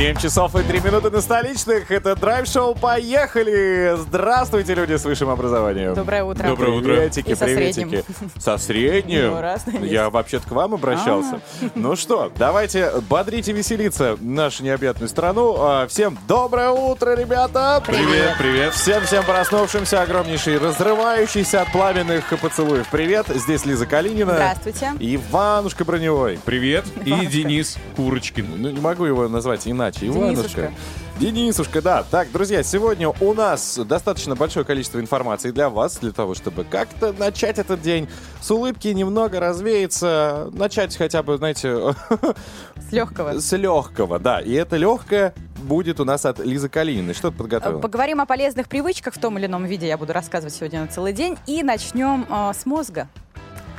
[0.00, 1.90] 7 часов и 3 минуты на столичных.
[1.90, 5.92] Это драйв-шоу «Поехали!» Здравствуйте, люди с высшим образованием.
[5.92, 6.48] Доброе утро.
[6.48, 6.94] Доброе утро.
[6.94, 7.80] Приветики, И со приветики.
[7.80, 8.30] средним.
[8.38, 9.34] Со средним?
[9.66, 9.84] Ну.
[9.84, 11.42] Я вообще-то к вам обращался.
[11.74, 15.56] Ну что, давайте бодрить и веселиться нашу необъятную страну.
[15.58, 17.82] А, Всем доброе утро, ребята!
[17.86, 18.72] Привет, привет.
[18.72, 22.88] Всем-всем проснувшимся, огромнейший, разрывающийся от пламенных поцелуев.
[22.90, 24.32] Привет, здесь Лиза Калинина.
[24.32, 24.92] Здравствуйте.
[24.98, 26.38] Иванушка Броневой.
[26.42, 26.86] Привет.
[27.04, 28.46] И Денис Курочкин.
[28.56, 29.89] Ну, не могу его назвать иначе.
[30.00, 30.70] Иванушка.
[30.70, 30.72] Денисушка.
[31.18, 32.02] Денисушка, да.
[32.10, 37.12] Так, друзья, сегодня у нас достаточно большое количество информации для вас, для того, чтобы как-то
[37.12, 38.08] начать этот день
[38.40, 41.94] с улыбки, немного развеяться, начать хотя бы, знаете,
[42.88, 43.38] С легкого.
[43.38, 44.40] с легкого, да.
[44.40, 47.12] И это легкое будет у нас от Лизы Калининой.
[47.12, 47.80] Что ты подготовила?
[47.80, 49.86] Поговорим о полезных привычках в том или ином виде.
[49.86, 51.36] Я буду рассказывать сегодня на целый день.
[51.46, 53.08] И начнем э, с мозга.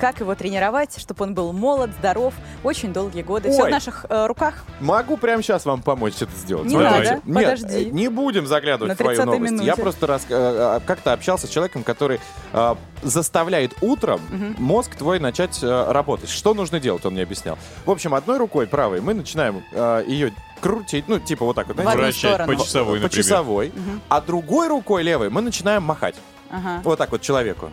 [0.02, 3.52] Как его тренировать, чтобы он был молод, здоров, очень долгие годы.
[3.52, 3.70] Все Ой.
[3.70, 4.64] в наших э, руках.
[4.80, 6.66] Могу прямо сейчас вам помочь это сделать.
[6.66, 6.98] Не Смотрите.
[6.98, 7.86] надо, Нет, подожди.
[7.88, 9.44] э, не будем заглядывать На в твою 30-й новость.
[9.52, 9.66] минуте.
[9.68, 12.20] Я просто рас- э, э, как-то общался с человеком, который
[12.52, 14.20] э, заставляет утром
[14.58, 16.30] мозг твой начать э, работать.
[16.32, 17.60] Что нужно делать, он мне объяснял.
[17.86, 21.76] В общем, одной рукой правой мы начинаем э, ее крутить, ну, типа вот так вот.
[21.78, 23.24] Знаете, Вращать по часовой, по например.
[23.24, 23.72] часовой.
[24.10, 26.16] А другой рукой левой мы начинаем махать.
[26.50, 26.82] Ага.
[26.84, 27.70] Вот так вот человеку.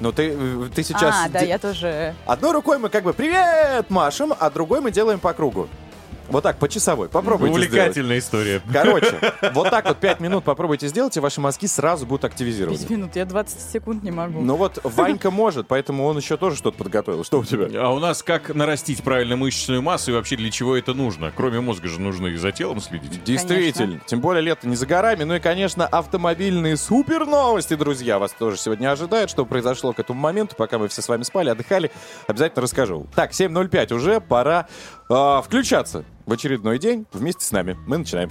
[0.00, 1.14] Ну, ты, э, ты сейчас...
[1.24, 2.14] а, да, я тоже.
[2.26, 5.68] Одной рукой мы как бы «Привет!» машем, а другой мы делаем по кругу.
[6.28, 7.08] Вот так, по часовой.
[7.08, 7.68] Попробуйте сделать.
[7.68, 8.60] Увлекательная история.
[8.72, 9.18] Короче,
[9.54, 12.78] вот так вот 5 минут попробуйте сделать, и ваши мозги сразу будут активизированы.
[12.78, 14.40] 5 минут, я 20 секунд не могу.
[14.40, 17.24] Ну вот Ванька может, поэтому он еще тоже что-то подготовил.
[17.24, 17.68] Что у тебя?
[17.80, 21.32] А у нас как нарастить правильно мышечную массу и вообще для чего это нужно?
[21.36, 23.22] Кроме мозга же нужно и за телом следить.
[23.24, 24.00] Действительно.
[24.06, 25.24] Тем более лето не за горами.
[25.24, 28.18] Ну и, конечно, автомобильные супер новости, друзья.
[28.18, 31.50] Вас тоже сегодня ожидают, что произошло к этому моменту, пока мы все с вами спали,
[31.50, 31.90] отдыхали.
[32.26, 33.06] Обязательно расскажу.
[33.14, 34.66] Так, 7.05 уже, пора
[35.08, 37.76] а, включаться в очередной день вместе с нами.
[37.86, 38.28] Мы начинаем.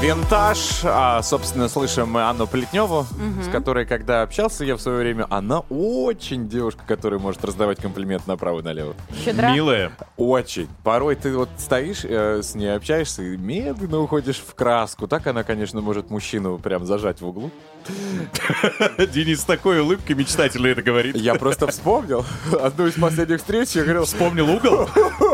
[0.00, 3.06] Винтаж, а, собственно, слышим мы Анну Плетневу,
[3.42, 8.26] с которой, когда общался я в свое время, она очень девушка, которая может раздавать комплимент
[8.26, 8.94] направо и налево.
[9.24, 9.52] Щедра.
[9.52, 9.92] Милая.
[10.16, 10.68] Очень.
[10.84, 15.06] Порой ты вот стоишь, э, с ней общаешься и медленно уходишь в краску.
[15.06, 17.50] Так она, конечно, может мужчину прям зажать в углу.
[19.12, 21.16] Денис с такой улыбкой мечтательно это говорит.
[21.16, 22.24] Я просто вспомнил
[22.60, 24.88] одну из последних встреч, я говорил, Вспомнил угол?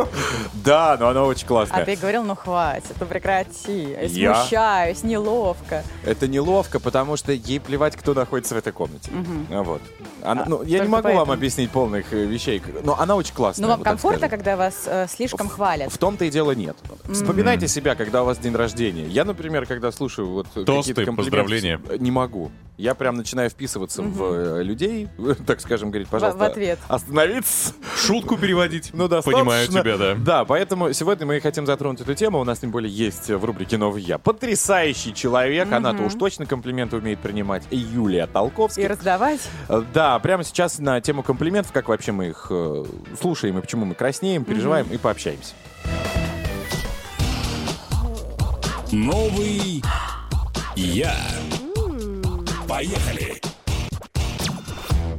[0.55, 1.85] да, но она очень А классная.
[1.85, 3.97] ты говорил, ну хватит, ну прекрати.
[4.09, 5.83] Я смущаюсь, неловко.
[6.05, 9.11] Это неловко, потому что ей плевать, кто находится в этой комнате.
[9.51, 9.83] А Вот.
[10.23, 13.67] А, ну, я не могу вам объяснить полных э, вещей, но она очень классная.
[13.67, 15.93] Ну, вам комфортно, когда вас э, слишком хвалят?
[15.93, 16.77] В том-то и дело нет.
[17.11, 19.07] Вспоминайте себя, когда у вас день рождения.
[19.07, 21.81] Я, например, когда слушаю вот какие-то комплименты, поздравления.
[21.99, 22.36] не могу.
[22.79, 24.23] Я прям начинаю вписываться в
[24.59, 25.09] э, людей,
[25.47, 26.79] так скажем, говорить, пожалуйста, в ответ.
[26.89, 27.73] остановиться.
[27.97, 28.91] Шутку переводить?
[28.93, 30.15] Ну да, Понимаю тебя, да.
[30.15, 32.39] Да, поэтому сегодня мы хотим затронуть эту тему.
[32.39, 34.19] У нас тем более есть в рубрике «Новый я».
[34.19, 35.73] Потрясающий человек.
[35.73, 37.63] Она-то уж точно комплименты умеет принимать.
[37.71, 38.89] Юлия И Толковская.
[38.89, 39.41] раздавать?
[39.71, 42.85] Э, Да, прямо сейчас на тему комплиментов, как вообще мы их э,
[43.19, 45.55] слушаем и почему мы краснеем, переживаем и пообщаемся.
[48.93, 49.83] Новый
[50.77, 51.15] я.
[52.77, 53.41] Поехали.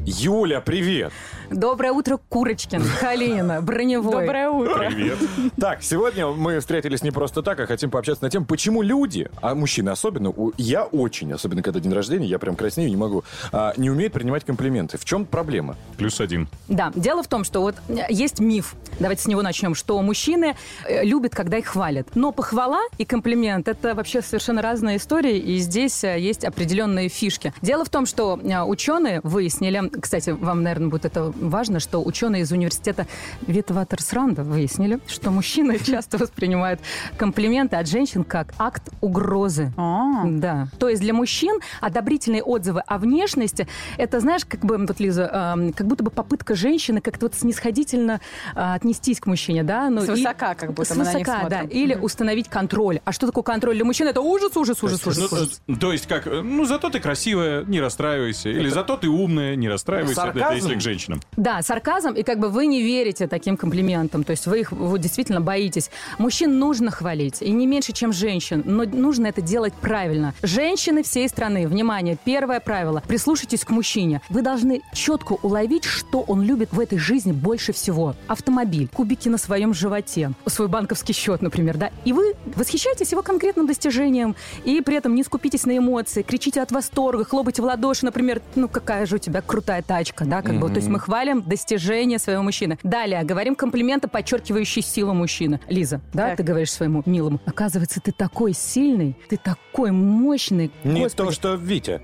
[0.05, 1.11] Юля, привет!
[1.49, 4.25] Доброе утро, Курочкин, Калинина, Броневой.
[4.25, 4.89] Доброе утро.
[4.89, 5.17] Привет.
[5.59, 9.55] Так, сегодня мы встретились не просто так, а хотим пообщаться на тему, почему люди, а
[9.55, 13.73] мужчины особенно, у- я очень, особенно когда день рождения, я прям краснею, не могу, а,
[13.77, 14.97] не умеют принимать комплименты.
[14.97, 15.77] В чем проблема?
[15.97, 16.49] Плюс один.
[16.67, 20.55] Да, дело в том, что вот э, есть миф, давайте с него начнем, что мужчины
[20.85, 22.07] э, любят, когда их хвалят.
[22.15, 27.53] Но похвала и комплимент– это вообще совершенно разные истории, и здесь э, есть определенные фишки.
[27.61, 28.37] Дело в том, что
[28.67, 33.07] ученые выяснили, кстати, вам, наверное, будет это важно, что ученые из университета
[33.45, 36.79] Витватерсранда выяснили, что мужчины часто воспринимают
[37.17, 39.71] комплименты от женщин как акт угрозы.
[39.77, 40.67] А, Да.
[40.79, 43.67] То есть для мужчин одобрительные отзывы о внешности
[43.97, 48.19] это, знаешь, как бы, вот, Лиза, как будто бы попытка женщины как-то вот снисходительно
[48.55, 49.89] э, отнестись к мужчине, да?
[49.89, 51.59] Ну, Свысока, как будто мы на них Свысока, да.
[51.61, 51.79] смотрим.
[51.79, 52.99] Или установить контроль.
[53.05, 54.07] А что такое контроль для мужчин?
[54.07, 55.31] Это ужас, ужас, ужас, ужас.
[55.31, 55.61] Ну, ужас.
[55.67, 58.49] э, то есть как, э, ну зато ты красивая, не расстраивайся.
[58.49, 60.33] Или зато ты умная, не расстраивайся.
[60.33, 61.21] Это если к женщинам.
[61.35, 64.97] Да, сарказм, и как бы вы не верите таким комплиментам, то есть вы их вы
[64.97, 65.91] действительно боитесь.
[66.17, 70.33] Мужчин нужно хвалить, и не меньше, чем женщин, но нужно это делать правильно.
[70.41, 74.21] Женщины всей страны, внимание, первое правило, прислушайтесь к мужчине.
[74.29, 78.15] Вы должны четко уловить, что он любит в этой жизни больше всего.
[78.25, 83.67] Автомобиль, кубики на своем животе, свой банковский счет, например, да, и вы восхищаетесь его конкретным
[83.67, 88.41] достижением, и при этом не скупитесь на эмоции, кричите от восторга, хлопайте в ладоши, например,
[88.55, 91.41] ну какая же у тебя крутая тачка, да, как бы, то есть мы хвалим хвалим
[91.41, 92.77] достижения своего мужчины.
[92.83, 95.59] Далее, говорим комплименты, подчеркивающие силу мужчины.
[95.67, 96.37] Лиза, да, Так.
[96.37, 100.71] ты говоришь своему милому, оказывается, ты такой сильный, ты такой мощный.
[100.83, 102.01] Не Господи, то, что Витя.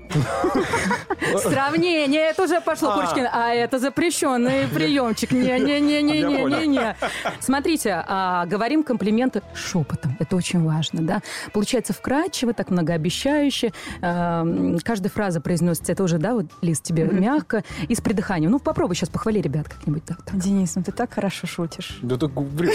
[1.38, 2.94] Сравнение, это уже пошло, А.
[2.94, 3.28] Курочкин.
[3.32, 5.30] А это запрещенный приемчик.
[5.32, 6.96] Не-не-не-не-не-не.
[7.40, 10.16] Смотрите, а, говорим комплименты шепотом.
[10.18, 11.22] Это очень важно, да.
[11.52, 13.72] Получается вкрадчиво, так многообещающе.
[14.02, 18.50] А, м, Каждая фраза произносится, это уже, да, вот, Лиз, тебе мягко и с придыханием.
[18.50, 20.22] Ну, попробуй сейчас похвали ребят как-нибудь так.
[20.22, 20.38] так.
[20.38, 21.98] Денис, ну ты так хорошо шутишь.
[22.02, 22.74] Да ты врешь.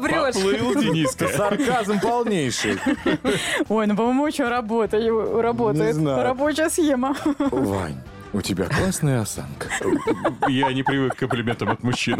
[0.00, 0.34] Врешь.
[0.34, 1.28] Поплыл Дениска.
[1.28, 2.78] Сарказм полнейший.
[3.68, 5.96] Ой, ну, по-моему, очень работает.
[5.96, 7.16] Рабочая схема.
[7.38, 8.00] Вань,
[8.32, 9.68] у тебя классная осанка.
[10.48, 12.18] Я не привык к комплиментам от мужчин.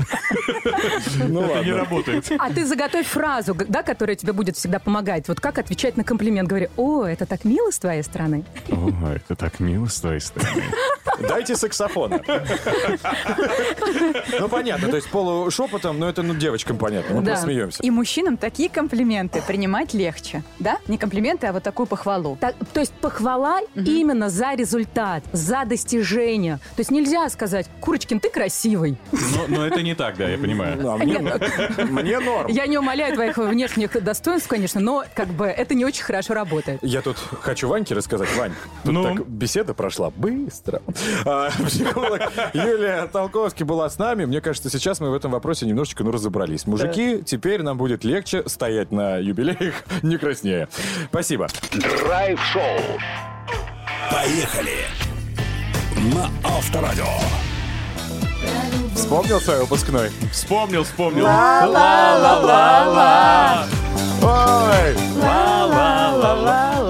[1.19, 1.77] Ну Это не ладно.
[1.85, 2.33] работает.
[2.39, 5.29] А ты заготовь фразу, да, которая тебе будет всегда помогать.
[5.29, 6.49] Вот как отвечать на комплимент?
[6.49, 8.45] Говори, о, это так мило с твоей стороны.
[8.71, 10.65] О, это так мило с твоей стороны.
[11.21, 12.21] Дайте саксофона.
[14.39, 17.35] Ну, понятно, то есть полушепотом, но это ну девочкам понятно, мы Да.
[17.35, 17.83] посмеемся.
[17.83, 20.79] И мужчинам такие комплименты принимать легче, да?
[20.89, 22.37] Не комплименты, а вот такую похвалу.
[22.41, 26.00] Так, то есть похвала именно за результат, за достижение.
[26.77, 28.97] То есть нельзя сказать, Курочкин, ты красивый.
[29.13, 30.79] Но, но это не так, да, я понимаю.
[30.81, 31.19] Ну, а мне,
[31.79, 32.49] мне норм.
[32.51, 36.79] Я не умоляю твоих внешних достоинств, конечно, но как бы это не очень хорошо работает.
[36.83, 38.29] Я тут хочу Ваньке рассказать.
[38.37, 38.53] Вань,
[38.85, 39.03] тут Ну?
[39.05, 40.83] так беседа прошла быстро.
[41.25, 42.23] А, психолог
[42.55, 44.25] Юлия Толковский была с нами.
[44.25, 46.67] Мне кажется, сейчас мы в этом вопросе немножечко ну, разобрались.
[46.67, 50.69] Мужики, теперь нам будет легче стоять на юбилеях не краснее.
[51.11, 51.49] Спасибо.
[51.73, 52.81] Драйв-шоу.
[54.11, 55.10] Поехали.
[56.01, 57.05] На Авторадио.
[58.95, 60.11] Вспомнил свой выпускной?
[60.33, 61.27] Вспомнил, вспомнил.
[64.23, 64.97] Ой!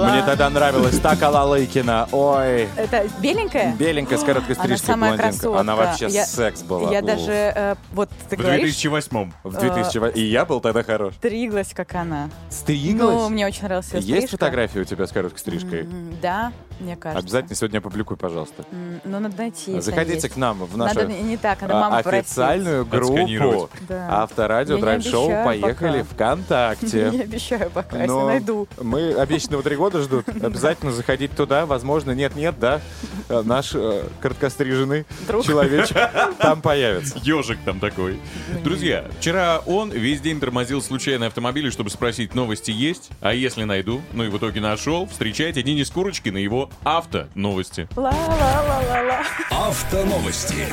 [0.09, 2.09] Мне тогда нравилась та Калалыкина.
[2.11, 2.67] Ой!
[2.75, 3.75] Это беленькая?
[3.75, 5.31] Беленькая с короткой Она стрижкой самая блондинка.
[5.37, 5.59] красотка.
[5.59, 6.91] Она вообще Я- секс была.
[6.91, 11.15] Я даже, э, вот ты В говоришь, 2008 В 2000 И я был тогда хорош.
[11.15, 12.29] стриглась, как она.
[12.49, 13.15] Стриглась?
[13.15, 14.27] Ну, мне очень нравилась Есть стрижка.
[14.31, 15.87] фотографии у тебя с короткой стрижкой?
[16.21, 17.19] Да, мне кажется.
[17.23, 18.65] Обязательно сегодня опубликуй, пожалуйста.
[19.03, 19.79] Ну, надо найти.
[19.81, 20.29] Заходите есть.
[20.29, 22.25] к нам в нашу Надо не так, надо а, просить.
[22.25, 23.69] официальную группу.
[23.87, 24.23] Да.
[24.23, 26.35] Авторадио Драйв-шоу обещаю «Поехали пока.
[26.35, 27.09] ВКонтакте».
[27.11, 28.67] Не обещаю пока, если найду.
[28.81, 30.27] мы обещанного три года ждут.
[30.41, 31.65] Обязательно заходить туда.
[31.65, 32.81] Возможно, нет-нет, да.
[33.29, 35.45] э, Наш э, короткостриженный Друг.
[35.45, 35.97] человечек
[36.39, 37.17] там появится.
[37.23, 38.19] Ежик там такой.
[38.63, 43.09] Друзья, вчера он весь день тормозил случайно автомобили, чтобы спросить, новости есть?
[43.21, 44.01] А если найду?
[44.13, 45.05] Ну и в итоге нашел.
[45.07, 47.87] Встречайте Денис Курочкин и его авто новости.
[47.95, 49.23] Ла-ла-ла-ла-ла.
[49.49, 50.67] Автоновости.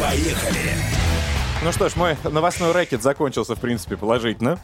[0.00, 1.03] Поехали.
[1.62, 4.58] Ну что ж, мой новостной рэкет закончился, в принципе, положительно.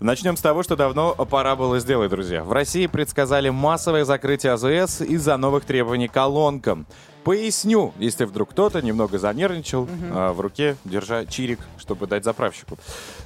[0.00, 2.44] Начнем с того, что давно пора было сделать, друзья.
[2.44, 6.86] В России предсказали массовое закрытие АЗС из-за новых требований колонкам.
[7.26, 12.78] Поясню, если вдруг кто-то немного занервничал, а, в руке держа чирик, чтобы дать заправщику.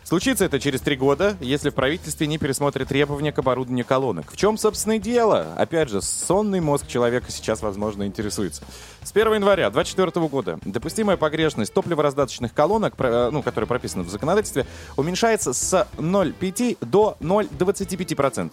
[0.04, 4.32] Случится это через три года, если в правительстве не пересмотрят требования к оборудованию колонок.
[4.32, 5.52] В чем, собственно, и дело?
[5.58, 8.62] Опять же, сонный мозг человека сейчас, возможно, интересуется.
[9.02, 14.64] С 1 января 2024 года допустимая погрешность топливораздаточных колонок, э, ну, которая прописана в законодательстве,
[14.96, 18.52] уменьшается с 0,5 до 0,25%.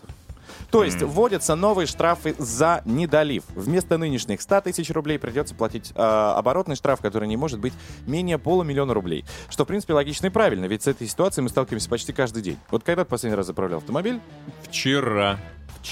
[0.71, 3.43] То есть вводятся новые штрафы за недолив.
[3.55, 7.73] Вместо нынешних 100 тысяч рублей придется платить э, оборотный штраф, который не может быть
[8.05, 9.25] менее полумиллиона рублей.
[9.49, 12.57] Что, в принципе, логично и правильно, ведь с этой ситуацией мы сталкиваемся почти каждый день.
[12.71, 14.19] Вот когда ты последний раз заправлял автомобиль?
[14.63, 15.39] Вчера.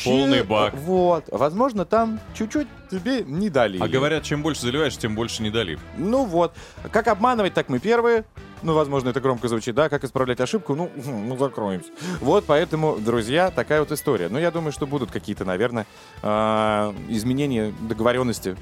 [0.04, 0.74] Полный бак.
[0.74, 1.26] Вот.
[1.32, 3.80] Возможно, там чуть-чуть тебе не дали.
[3.80, 5.80] А говорят, чем больше заливаешь, тем больше недолив.
[5.98, 6.54] Ну вот.
[6.92, 8.26] Как обманывать, так мы первые.
[8.66, 9.90] Ну, возможно, это громко звучит, да?
[9.90, 10.74] Как исправлять ошибку?
[10.74, 11.92] Ну, ну закроемся.
[12.20, 14.28] Вот, поэтому, друзья, такая вот история.
[14.28, 15.86] Но я думаю, что будут какие-то, наверное,
[16.24, 18.58] а, изменения договоренности.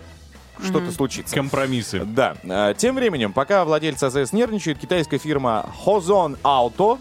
[0.61, 1.33] Что-то случится.
[1.35, 2.01] Компромиссы.
[2.05, 2.35] Да.
[2.47, 6.99] А, Тем временем, пока владельцы АЗС нервничают, китайская фирма Hozon Auto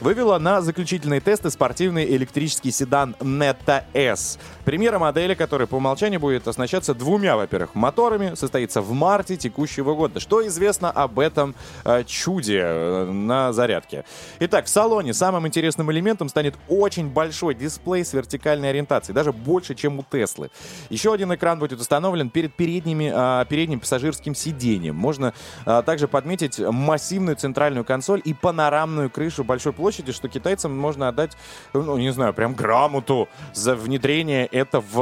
[0.00, 4.38] вывела на заключительные тесты спортивный электрический седан Netta S.
[4.64, 10.20] Премьера модели, которая по умолчанию будет оснащаться двумя, во-первых, моторами, состоится в марте текущего года.
[10.20, 14.04] Что известно об этом э, чуде э, на зарядке?
[14.40, 19.74] Итак, в салоне самым интересным элементом станет очень большой дисплей с вертикальной ориентацией, даже больше,
[19.74, 20.50] чем у Теслы.
[20.90, 22.54] Еще один экран будет установлен перед
[22.88, 24.96] передними, а, передним пассажирским сиденьем.
[24.96, 31.08] Можно а, также подметить массивную центральную консоль и панорамную крышу большой площади, что китайцам можно
[31.08, 31.36] отдать,
[31.74, 34.94] ну, не знаю, прям грамоту за внедрение это в,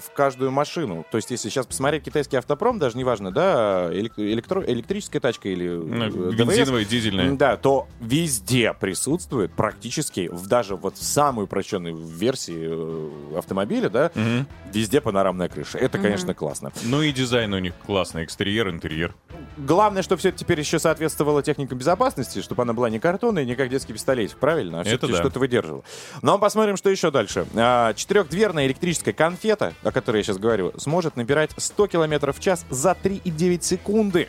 [0.00, 1.04] в каждую машину.
[1.10, 5.68] То есть, если сейчас посмотреть китайский автопром, даже неважно, да, элек- электро- электрическая тачка или
[5.68, 7.32] Ну, э, ДВС, Бензиновая, дизельная.
[7.36, 12.56] да, то везде присутствует практически, в, даже вот в самой упрощенной версии
[13.34, 14.46] э, автомобиля, да, Мгм.
[14.72, 15.78] везде панорамная крыша.
[15.78, 16.72] Это, конечно, классно.
[16.84, 19.14] Ну и дизайн у них классный, экстерьер, интерьер.
[19.56, 23.54] Главное, чтобы все это теперь еще соответствовало техникам безопасности, чтобы она была не картонной, не
[23.54, 24.78] как детский пистолетик, правильно?
[24.78, 25.18] А Это все-таки да.
[25.18, 25.82] что-то выдерживало.
[26.22, 27.46] Но посмотрим, что еще дальше.
[27.54, 32.64] А, Четырехдверная электрическая конфета, о которой я сейчас говорю, сможет набирать 100 км в час
[32.70, 34.28] за 3,9 секунды.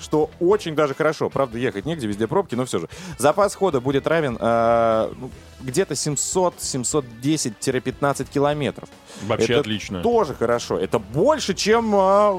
[0.00, 1.28] Что очень даже хорошо.
[1.28, 2.88] Правда, ехать негде, везде пробки, но все же.
[3.18, 5.30] Запас хода будет равен а, ну,
[5.62, 8.88] где-то 700-710-15 километров.
[9.26, 10.02] Вообще Это отлично.
[10.02, 10.78] Тоже хорошо.
[10.78, 12.32] Это больше, чем, а,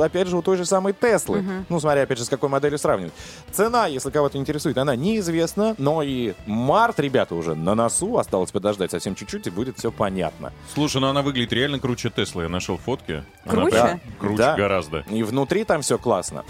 [0.00, 1.44] опять же, у той же самой Теслы.
[1.68, 3.12] Ну, смотря, опять же, с какой моделью сравнивать.
[3.52, 8.18] Цена, если кого-то интересует, она неизвестна, но и март, ребята, уже на носу.
[8.18, 10.52] Осталось подождать совсем чуть-чуть, и будет все понятно.
[10.74, 12.44] Слушай, ну она выглядит реально круче Теслы.
[12.44, 13.24] Я нашел фотки.
[13.44, 13.70] Она Круче?
[13.70, 14.56] прям круче Да.
[14.56, 15.04] гораздо.
[15.10, 16.44] И внутри там все классно.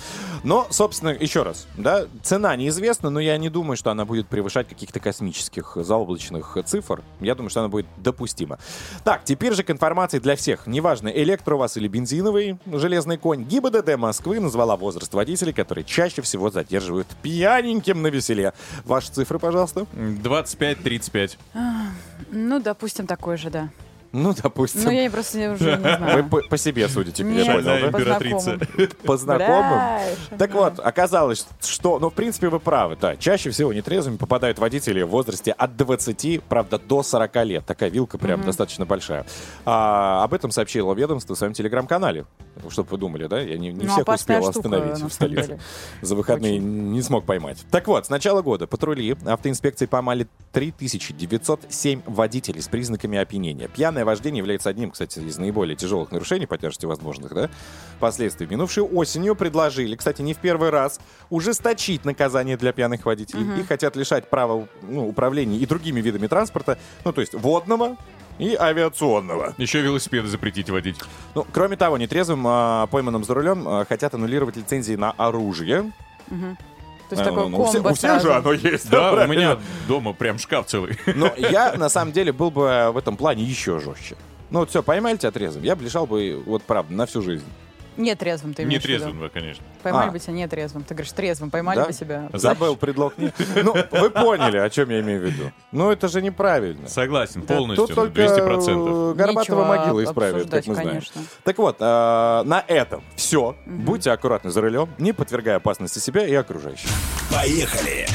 [0.45, 4.69] Но, собственно, еще раз, да, цена неизвестна, но я не думаю, что она будет превышать
[4.69, 7.03] каких-то космических заоблачных цифр.
[7.21, 8.59] Я думаю, что она будет допустима.
[9.05, 10.67] Так, теперь же к информации для всех.
[10.67, 16.23] Неважно, электро у вас или бензиновый железный конь, ГИБДД Москвы назвала возраст водителей, которые чаще
[16.23, 18.53] всего задерживают пьяненьким на веселе.
[18.85, 19.87] Ваши цифры, пожалуйста.
[19.95, 21.37] 25-35.
[22.31, 23.71] Ну, допустим, такой же, да.
[24.17, 24.85] Ну, допустим.
[24.85, 26.29] Ну, я просто уже не Вы знаю.
[26.29, 27.71] по, по себе судите, я Нет, понял, да?
[27.71, 28.59] Шальная по императрица.
[29.05, 29.81] По знакомым?
[30.39, 30.57] Так да.
[30.57, 33.17] вот, оказалось, что, ну, в принципе, вы правы, да.
[33.17, 37.67] Чаще всего нетрезвыми попадают водители в возрасте от 20, правда, до 40 лет.
[37.67, 39.27] Такая вилка прям достаточно большая.
[39.67, 42.25] А, об этом сообщило ведомство в своем телеграм-канале.
[42.71, 43.39] Чтобы вы думали, да?
[43.39, 45.59] Я не, не Ну, всех успел остановить в столице.
[46.01, 47.59] За выходные не смог поймать.
[47.71, 53.69] Так вот, с начала года патрули автоинспекции поймали 3907 водителей с признаками опьянения.
[53.69, 57.51] Пьяное вождение является одним, кстати, из наиболее тяжелых нарушений по тяжести возможных да,
[58.01, 58.47] последствий.
[58.47, 60.99] Минувшей осенью предложили, кстати, не в первый раз,
[61.29, 63.61] ужесточить наказание для пьяных водителей.
[63.61, 67.97] Их хотят лишать права ну, управления и другими видами транспорта, ну, то есть водного
[68.39, 69.55] и авиационного.
[69.59, 70.97] Еще велосипеды запретить водить.
[71.35, 75.93] Ну, кроме того, нетрезвым, а, пойманным за рулем, а, хотят аннулировать лицензии на оружие.
[77.09, 78.91] То есть А, такое ну, у всех- комбо у всех же оно есть.
[78.91, 79.33] Да, у правильно?
[79.33, 80.99] меня дома прям шкаф целый.
[81.15, 84.17] Но я, на самом деле, был бы в этом плане еще жестче.
[84.51, 87.45] Ну вот все, поймали тебя трезвым, я бы лишал бы, вот правда, на всю жизнь.
[87.97, 88.95] Нетрезвым ты имеешь в виду.
[89.05, 89.65] Нетрезвым, да, конечно.
[89.83, 90.13] Поймали А.
[90.13, 90.85] бы тебя нетрезвым.
[90.85, 91.87] Ты говоришь, трезвым, поймали Да?
[91.87, 92.29] бы себя.
[92.33, 93.17] Забыл предлог.
[93.19, 93.35] Нет.
[93.63, 95.53] Ну, вы поняли, о чем я имею в виду.
[95.73, 96.89] Ну, это же неправильно.
[96.89, 99.13] Согласен, полностью, Тут на только 200%.
[99.13, 100.89] э, Горбатова Нечего могила исправит, обсуждать, как мы знаем.
[100.91, 101.23] конечно.
[101.45, 103.57] Так вот, э, на этом все.
[103.67, 106.91] Будьте аккуратны за рулем, не подвергая опасности себя и окружающих.
[107.33, 108.07] Поехали!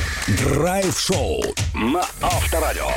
[0.44, 1.42] Драйв-шоу
[1.76, 2.88] на Авторадио.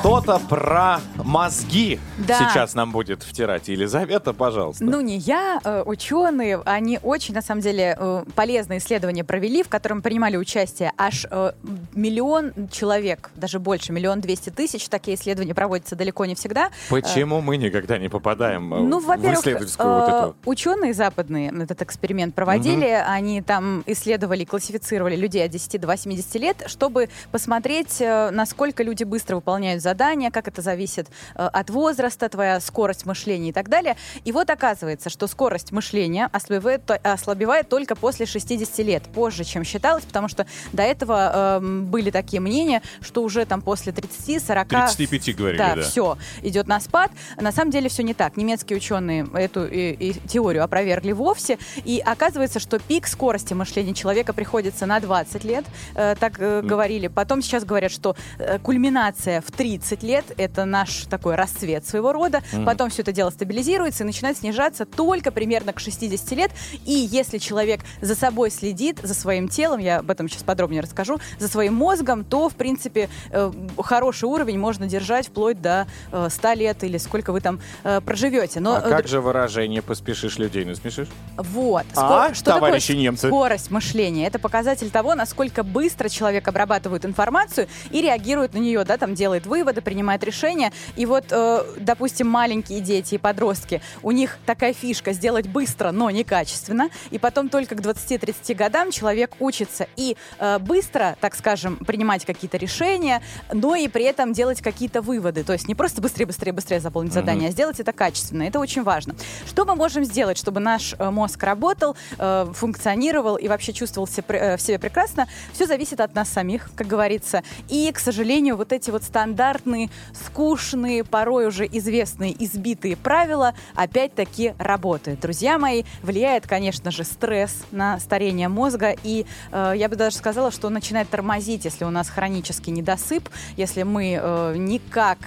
[0.00, 2.38] Что-то про мозги Да.
[2.38, 3.68] сейчас нам будет втирать.
[3.68, 4.84] Елизавета, пожалуйста.
[4.84, 9.68] Ну, не я, э, ученые, они очень, на самом деле, э, полезные исследования провели, в
[9.68, 11.52] котором принимали участие аж э,
[11.94, 14.88] миллион человек, даже больше, миллион двести тысяч.
[14.88, 16.70] Такие исследования проводятся далеко не всегда.
[16.90, 20.36] Почему мы никогда не попадаем Ну, в во-первых, исследовательскую вот эту?
[20.44, 22.86] ученые западные этот эксперимент проводили.
[23.06, 29.36] Они там исследовали, классифицировали людей от 10 до 80 лет, чтобы посмотреть, насколько люди быстро
[29.36, 33.96] выполняют задания, как это зависит от возраста, твоя скорость мышления и так далее.
[34.24, 40.04] И вот оказывается, что скорость мышления ослабевает, ослабевает только после 60 лет, позже, чем считалось,
[40.04, 44.66] потому что до этого эм, были такие мнения, что уже там после 30-40...
[44.68, 45.82] 35 говорили, да, да.
[45.82, 47.10] все идет на спад.
[47.40, 48.36] На самом деле все не так.
[48.36, 51.58] Немецкие ученые эту и- и теорию опровергли вовсе.
[51.84, 57.08] И оказывается, что пик скорости мышления человека приходится на 20 лет, э, так э, говорили.
[57.08, 62.42] Потом сейчас говорят, что э, кульминация в 30 лет— это наш такой расцвет своего рода.
[62.64, 66.50] Потом все это дело стабилизируется и начинает снижаться только примерно к 60 лет.
[66.86, 71.18] И если человек за собой следит, за своим телом, я об этом сейчас подробнее расскажу,
[71.38, 76.52] за своим мозгом, то, в принципе, э, хороший уровень можно держать вплоть до э, 100
[76.52, 78.60] лет или сколько вы там э, проживете.
[78.60, 81.08] Но, А э, как же выражение «поспешишь людей насмешишь»?
[81.36, 81.84] вот.
[81.96, 83.26] А, Ско- что такое товарищи немцы?
[83.26, 84.26] скорость мышления?
[84.28, 89.46] Это показатель того, насколько быстро человек обрабатывает информацию и реагирует на нее, да, там делает
[89.46, 90.72] выводы, принимает решения.
[90.94, 96.10] И вот, э, допустим, маленькие дети и подростки, у них такая фишка сделать быстро, но
[96.10, 96.90] некачественно.
[97.10, 102.56] И потом только к 20-30 годам человек учится и э, быстро, так скажем, принимать какие-то
[102.56, 103.22] решения,
[103.52, 105.42] но и при этом делать какие-то выводы.
[105.44, 108.42] То есть не просто быстрее, быстрее, быстрее заполнить задание, а сделать это качественно.
[108.44, 109.14] Это очень важно.
[109.48, 111.96] Что мы можем сделать, чтобы наш э, мозг работал?
[112.18, 116.28] э, функционировал и вообще чувствовал се- пре- э, в себе прекрасно, все зависит от нас
[116.28, 117.42] самих, как говорится.
[117.68, 119.88] И, к сожалению, вот эти вот стандартные,
[120.26, 125.20] скучные, порой уже известные, избитые правила опять-таки работают.
[125.20, 130.50] Друзья мои, влияет, конечно же, стресс на старение мозга, и э, я бы даже сказала,
[130.50, 135.18] что он начинает тормозить, если у нас хронический недосып, если мы э, никак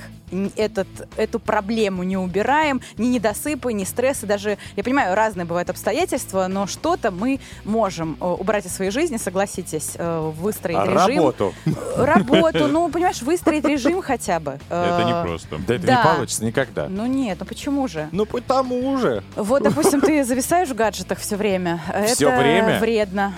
[0.55, 6.48] этот, эту проблему не убираем, ни недосыпы, ни стрессы, даже, я понимаю, разные бывают обстоятельства,
[6.48, 11.17] но что-то мы можем э, убрать из своей жизни, согласитесь, э, выстроить А режим.
[11.17, 11.53] работу?
[11.96, 14.60] Работу, ну, понимаешь, выстроить режим хотя бы.
[14.69, 15.57] Это Э, непросто.
[15.67, 16.88] Да это не получится никогда.
[16.89, 18.10] Ну нет, ну почему же?
[18.12, 19.24] Ну потому же.
[19.36, 21.81] Вот, допустим, ты зависаешь в гаджетах все время.
[21.93, 22.79] Это время?
[22.79, 23.34] вредно.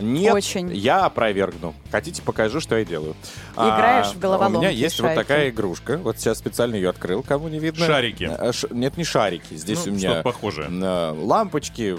[0.00, 0.74] Нет, Очень.
[0.74, 1.74] я опровергну.
[1.90, 3.14] Хотите, покажу, что я делаю.
[3.54, 5.20] Играешь в головоломки, У меня есть вот шарики.
[5.22, 5.98] такая игрушка.
[5.98, 7.86] Вот сейчас специально ее открыл, кому не видно.
[7.86, 8.30] Шарики.
[8.30, 9.54] Э, ш- Нет, не шарики.
[9.54, 10.68] Здесь Ну, у меня похожее.
[10.70, 11.96] э, лампочки,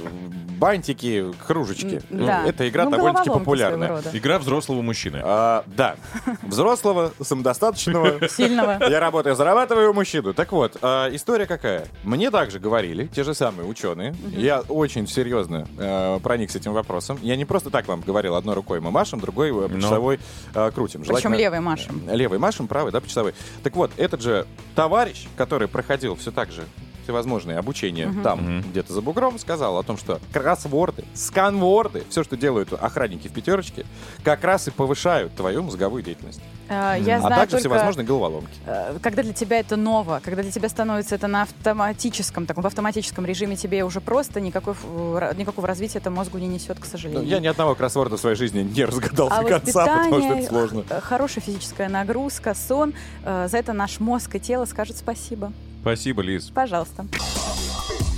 [0.57, 2.01] бантики, кружечки.
[2.09, 2.45] Да.
[2.47, 4.01] Эта игра Ну, довольно-таки популярная.
[4.13, 5.21] Игра взрослого мужчины.
[5.23, 5.95] А, да,
[6.43, 8.27] взрослого, самодостаточного.
[8.29, 8.77] Сильного.
[8.89, 10.33] Я работаю, зарабатываю мужчину.
[10.33, 11.85] Так вот, а, история какая?
[12.03, 14.15] Мне также говорили, те же самые ученые.
[14.29, 17.17] Я очень серьезно э, проник с этим вопросом.
[17.21, 19.81] Я не просто так вам говорил, одной рукой мы машем, другой э, по Но.
[19.81, 20.19] часовой
[20.53, 21.01] э, крутим.
[21.01, 22.01] Причем Желательно- левой машем.
[22.11, 23.33] Левой машем, правой, да, по часовой.
[23.63, 26.63] Так вот, этот же товарищ, который проходил все так же
[27.11, 32.71] всевозможные обучения там, где-то за бугром, сказал о том, что кроссворды, сканворды, все, что делают
[32.73, 33.85] охранники в пятерочке,
[34.23, 36.39] как раз и повышают твою мозговую деятельность.
[36.69, 38.53] Э, Я а знаю также только, всевозможные головоломки.
[38.65, 42.67] э, когда для тебя это ново, когда для тебя становится это на автоматическом, таком, в
[42.67, 46.89] автоматическом режиме, тебе уже просто никакой, ра- никакого развития это мозгу не несет, к Ну,
[46.89, 47.27] сожалению.
[47.27, 50.47] я ни одного кроссворда в своей жизни не разгадал А до конца, потому что это
[50.47, 50.83] сложно.
[50.89, 52.93] э, хорошая физическая нагрузка, сон,
[53.25, 55.51] за это наш мозг и тело скажут спасибо.
[55.81, 56.51] Спасибо, Лиз.
[56.53, 57.07] Пожалуйста.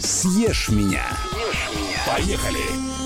[0.02, 1.06] Съешь меня.
[2.06, 3.03] Поехали.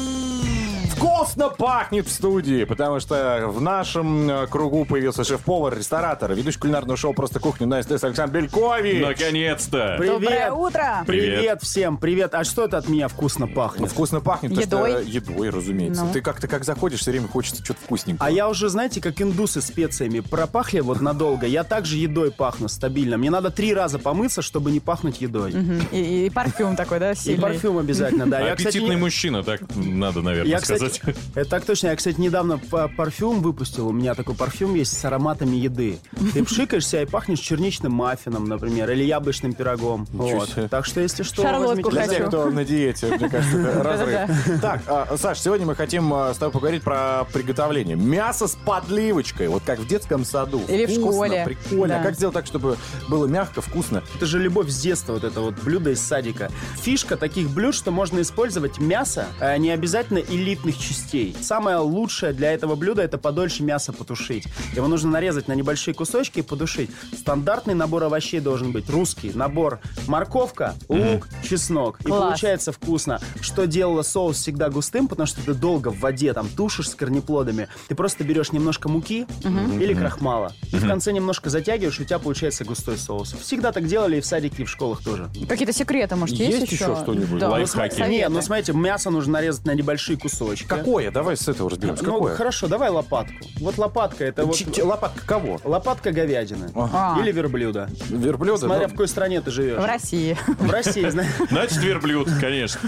[0.97, 6.97] Вкусно пахнет в студии, потому что в нашем э, кругу появился шеф-повар, ресторатор, ведущий кулинарного
[6.97, 9.05] шоу «Просто кухня» на СТС Александр Белькович.
[9.05, 9.97] Наконец-то!
[9.99, 10.51] Доброе Привет!
[10.53, 11.03] утро!
[11.05, 11.39] Привет.
[11.39, 12.33] Привет всем, привет.
[12.33, 13.91] А что это от меня вкусно пахнет?
[13.91, 15.03] Вкусно пахнет, потому Едой?
[15.03, 16.03] что едой, разумеется.
[16.03, 16.13] Ну.
[16.13, 18.25] Ты как-то как заходишь, все время хочется что-то вкусненького.
[18.27, 21.45] А я уже, знаете, как индусы специями пропахли вот надолго.
[21.45, 23.17] Я также едой пахну стабильно.
[23.17, 25.53] Мне надо три раза помыться, чтобы не пахнуть едой.
[25.91, 27.41] И, и парфюм такой, да, И сильный.
[27.43, 28.51] парфюм обязательно, да.
[28.51, 30.59] Аппетитный мужчина, так надо, наверное, Я,
[30.93, 31.17] сказать.
[31.35, 31.87] это так точно.
[31.87, 33.87] Я, кстати, недавно па- парфюм выпустил.
[33.87, 35.99] У меня такой парфюм есть с ароматами еды.
[36.33, 40.07] Ты пшикаешься и пахнешь черничным маффином, например, или яблочным пирогом.
[40.11, 40.49] Вот.
[40.69, 44.61] Так что, если что, Шарлотку возьмите Для тех, кто на диете, мне кажется, это разрыв.
[44.61, 47.95] Так, а, Саш, сегодня мы хотим а, с тобой поговорить про приготовление.
[47.95, 50.61] Мясо с подливочкой, вот как в детском саду.
[50.67, 51.43] Или в школе.
[51.45, 52.01] Прикольно.
[52.03, 52.77] Как сделать так, чтобы
[53.09, 54.03] было мягко, вкусно?
[54.15, 56.51] Это же любовь с детства, вот это вот блюдо из садика.
[56.81, 61.35] Фишка таких блюд, что можно использовать мясо, а не обязательно элитных частей.
[61.41, 64.45] Самое лучшее для этого блюда это подольше мясо потушить.
[64.75, 66.89] Его нужно нарезать на небольшие кусочки и подушить.
[67.17, 69.31] Стандартный набор овощей должен быть русский.
[69.33, 71.99] Набор морковка, лук, чеснок.
[72.01, 72.21] И Класс.
[72.21, 73.19] получается вкусно.
[73.41, 77.67] Что делало соус всегда густым, потому что ты долго в воде там тушишь с корнеплодами.
[77.87, 80.53] Ты просто берешь немножко муки или крахмала.
[80.71, 83.35] И в конце немножко затягиваешь, и у тебя получается густой соус.
[83.41, 85.29] Всегда так делали и в садике, и в школах тоже.
[85.47, 87.39] Какие-то секреты, может, есть, Есть еще что-нибудь?
[87.39, 88.01] Да, Лайфхаки?
[88.01, 90.66] Не, ну смотрите, мясо нужно нарезать на небольшие кусочки.
[90.67, 91.11] Какое?
[91.11, 92.03] Давай с этого разберемся.
[92.03, 92.35] Ну, Какое?
[92.35, 93.33] хорошо, давай лопатку.
[93.59, 94.55] Вот лопатка это вот...
[94.55, 95.59] Ч- Лопатка кого?
[95.63, 96.69] Лопатка говядины.
[96.75, 97.17] А.
[97.21, 97.89] Или верблюда.
[98.09, 98.65] Верблюда?
[98.65, 99.81] Смотря Ну, в какой стране ты живешь.
[99.81, 100.37] В России.
[100.47, 101.31] В России, знаешь.
[101.49, 102.79] Значит, верблюд, конечно.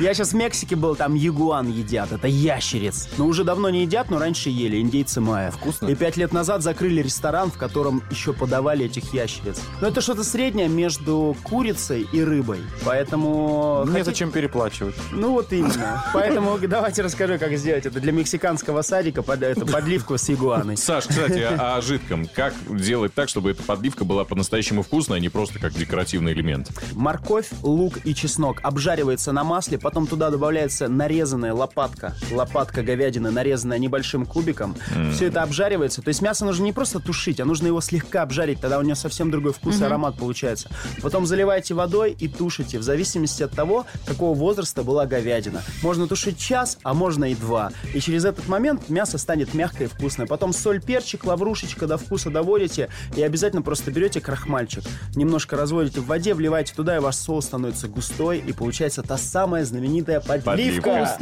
[0.00, 3.08] Я сейчас в Мексике был, там ягуан едят, это ящериц.
[3.18, 5.50] Но уже давно не едят, но раньше ели, индейцы майя.
[5.50, 5.86] Вкусно.
[5.88, 9.60] И пять лет назад закрыли ресторан, в котором еще подавали этих ящериц.
[9.80, 12.60] Но это что-то среднее между курицей и рыбой.
[12.84, 13.82] Поэтому...
[13.84, 14.94] Мне хотите- зачем переплачивать?
[15.12, 16.04] Ну вот именно.
[16.12, 20.76] Поэтому давайте расскажу, как сделать это для мексиканского садика, под, эту подливку с ягуаной.
[20.76, 22.26] Саш, кстати, о, о жидком.
[22.26, 26.70] Как делать так, чтобы эта подливка была по-настоящему вкусной, а не просто как декоративный элемент?
[26.92, 33.78] Морковь, лук и чеснок обжаривается на масле, потом туда добавляется нарезанная лопатка, лопатка говядины, нарезанная
[33.78, 34.76] небольшим кубиком.
[35.12, 36.02] Все это обжаривается.
[36.02, 38.94] То есть мясо нужно не просто тушить, а нужно его слегка обжарить, тогда у него
[38.94, 40.70] совсем другой вкус и аромат получается.
[41.02, 45.62] Потом заливаете водой и тушите, в зависимости от того, какого возраста была говядина.
[45.82, 47.72] Можно тушить час, а а можно и два.
[47.92, 50.26] И через этот момент мясо станет мягкое и вкусное.
[50.28, 54.84] Потом соль, перчик, лаврушечка до вкуса доводите и обязательно просто берете крахмальчик,
[55.16, 59.64] немножко разводите в воде, вливаете туда, и ваш соус становится густой, и получается та самая
[59.64, 61.18] знаменитая подливка.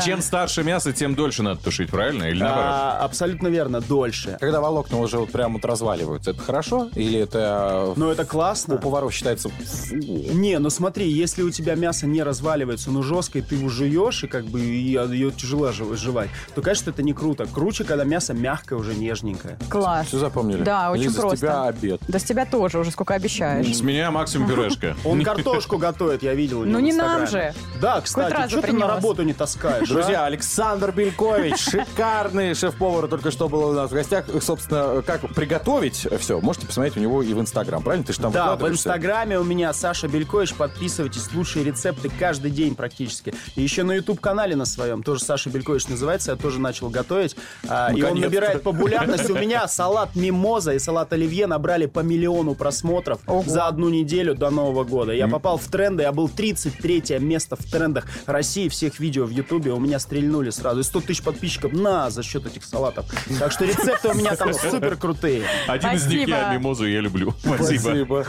[0.04, 2.24] Чем старше мясо, тем дольше надо тушить, правильно?
[2.24, 2.70] Или наоборот?
[2.72, 4.38] А, абсолютно верно, дольше.
[4.40, 6.88] Когда волокна уже вот прям вот разваливаются, это хорошо?
[6.94, 8.76] Или это Но это у классно.
[8.78, 9.50] поваров считается...
[9.92, 14.24] Не, ну смотри, если у тебя мясо не разваливается, но жестко, и ты его жуешь,
[14.24, 14.62] и как бы
[15.10, 17.46] ее тяжело жев- жевать, то, конечно, это не круто.
[17.46, 19.58] Круче, когда мясо мягкое, уже нежненькое.
[19.68, 20.08] Класс.
[20.08, 20.62] Все запомнили?
[20.62, 21.36] Да, очень Лиза, просто.
[21.36, 22.00] с тебя обед.
[22.08, 23.74] Да с тебя тоже, уже сколько обещаешь.
[23.76, 24.96] С меня максимум пюрешка.
[25.04, 27.54] Он картошку готовит, я видел Ну не нам же.
[27.80, 29.92] Да, кстати, что ты на работу не таскаешь, а?
[29.94, 34.26] Друзья, Александр Белькович, шикарный шеф-повар, только что был у нас в гостях.
[34.40, 38.04] Собственно, как приготовить все, можете посмотреть у него и в Инстаграм, правильно?
[38.06, 38.68] Ты же там Да, в?
[38.68, 40.54] Инстаграме у меня Саша Белькович.
[40.54, 43.34] Подписывайтесь, лучшие рецепты каждый день практически.
[43.56, 47.36] И еще на YouTube-канале на своем, тоже Саша Белькович называется, я тоже начал готовить.
[47.68, 48.26] А, и он Наконец-то.
[48.28, 49.30] набирает популярность.
[49.30, 53.44] У меня салат мимоза и салат оливье набрали по миллиону просмотров Ого.
[53.46, 55.12] за одну неделю до Нового года.
[55.12, 59.72] Я попал в тренды, я был 33 место в трендах России всех видео в Ютубе.
[59.72, 60.80] У меня стрельнули сразу.
[60.80, 63.06] И 100 тысяч подписчиков на за счет этих салатов.
[63.38, 65.44] Так что рецепты у меня там супер крутые.
[65.68, 67.34] Один из них я, мимозу я люблю.
[67.40, 67.80] Спасибо.
[67.80, 68.26] Спасибо.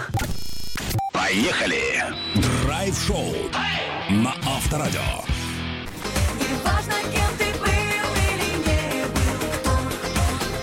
[1.12, 2.04] Поехали!
[2.64, 3.34] Драйв-шоу
[4.10, 5.00] на Авторадио.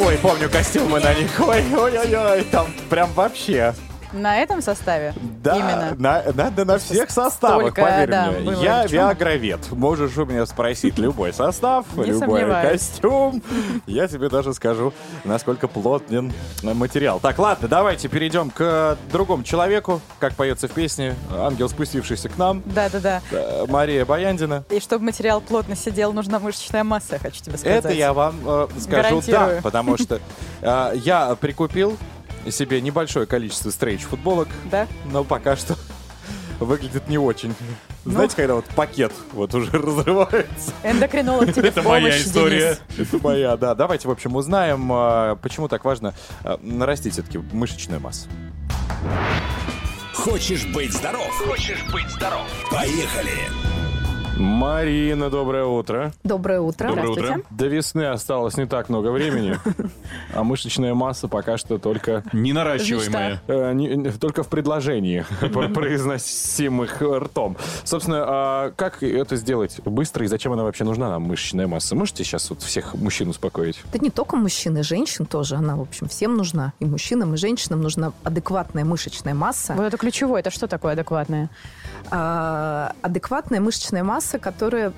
[0.02, 1.30] Ой, помню костюмы на них.
[1.38, 3.74] Ой, ой, ой, ой, там прям вообще.
[4.12, 5.14] На этом составе?
[5.42, 5.94] Да, Именно.
[5.98, 8.50] на, надо на всех составах, Столько, поверь да, мне.
[8.50, 9.70] было Я виагровед.
[9.72, 12.80] Можешь у меня спросить любой состав, Не любой сомневаюсь.
[12.80, 13.42] костюм.
[13.86, 14.92] Я тебе даже скажу,
[15.24, 17.20] насколько плотен материал.
[17.20, 20.00] Так, ладно, давайте перейдем к другому человеку.
[20.18, 22.62] Как поется в песне «Ангел, спустившийся к нам».
[22.66, 23.20] Да-да-да.
[23.30, 24.64] Э, Мария Баяндина.
[24.70, 27.84] И чтобы материал плотно сидел, нужна мышечная масса, я хочу тебе сказать.
[27.84, 30.20] Это я вам э, скажу да, потому что
[30.60, 31.96] э, я прикупил
[32.50, 34.86] себе небольшое количество стрейч-футболок, Да?
[35.06, 35.76] но пока что
[36.60, 37.54] выглядит не очень.
[38.04, 38.12] Ну.
[38.12, 40.72] Знаете, когда вот пакет вот уже разрывается?
[40.82, 42.78] Эндокринолог тебе Это моя история.
[42.96, 43.74] Это моя, да.
[43.74, 48.28] Давайте, в общем, узнаем, э, почему так важно э, нарастить все-таки мышечную массу.
[50.14, 51.30] Хочешь быть здоров?
[51.46, 52.46] Хочешь быть здоров?
[52.70, 53.69] Поехали!
[54.40, 56.12] Марина, доброе утро.
[56.24, 56.88] Доброе утро.
[56.88, 57.32] Доброе Здравствуйте.
[57.40, 57.46] утро.
[57.50, 59.58] До весны осталось не так много времени,
[60.34, 63.42] а мышечная масса пока что только, Не наращиваемая.
[63.46, 67.58] э, не- не- только в предложении, про- произносимых ртом.
[67.84, 71.94] Собственно, а как это сделать быстро и зачем она вообще нужна нам, мышечная масса?
[71.94, 73.82] Можете сейчас вот всех мужчин успокоить?
[73.92, 75.56] Это не только мужчин и женщин тоже.
[75.56, 76.72] Она, в общем, всем нужна.
[76.80, 79.74] И мужчинам, и женщинам нужна адекватная мышечная масса.
[79.74, 80.40] Вот это ключевое.
[80.40, 81.50] Это что такое адекватное?
[82.10, 84.92] А, адекватная мышечная масса, которая...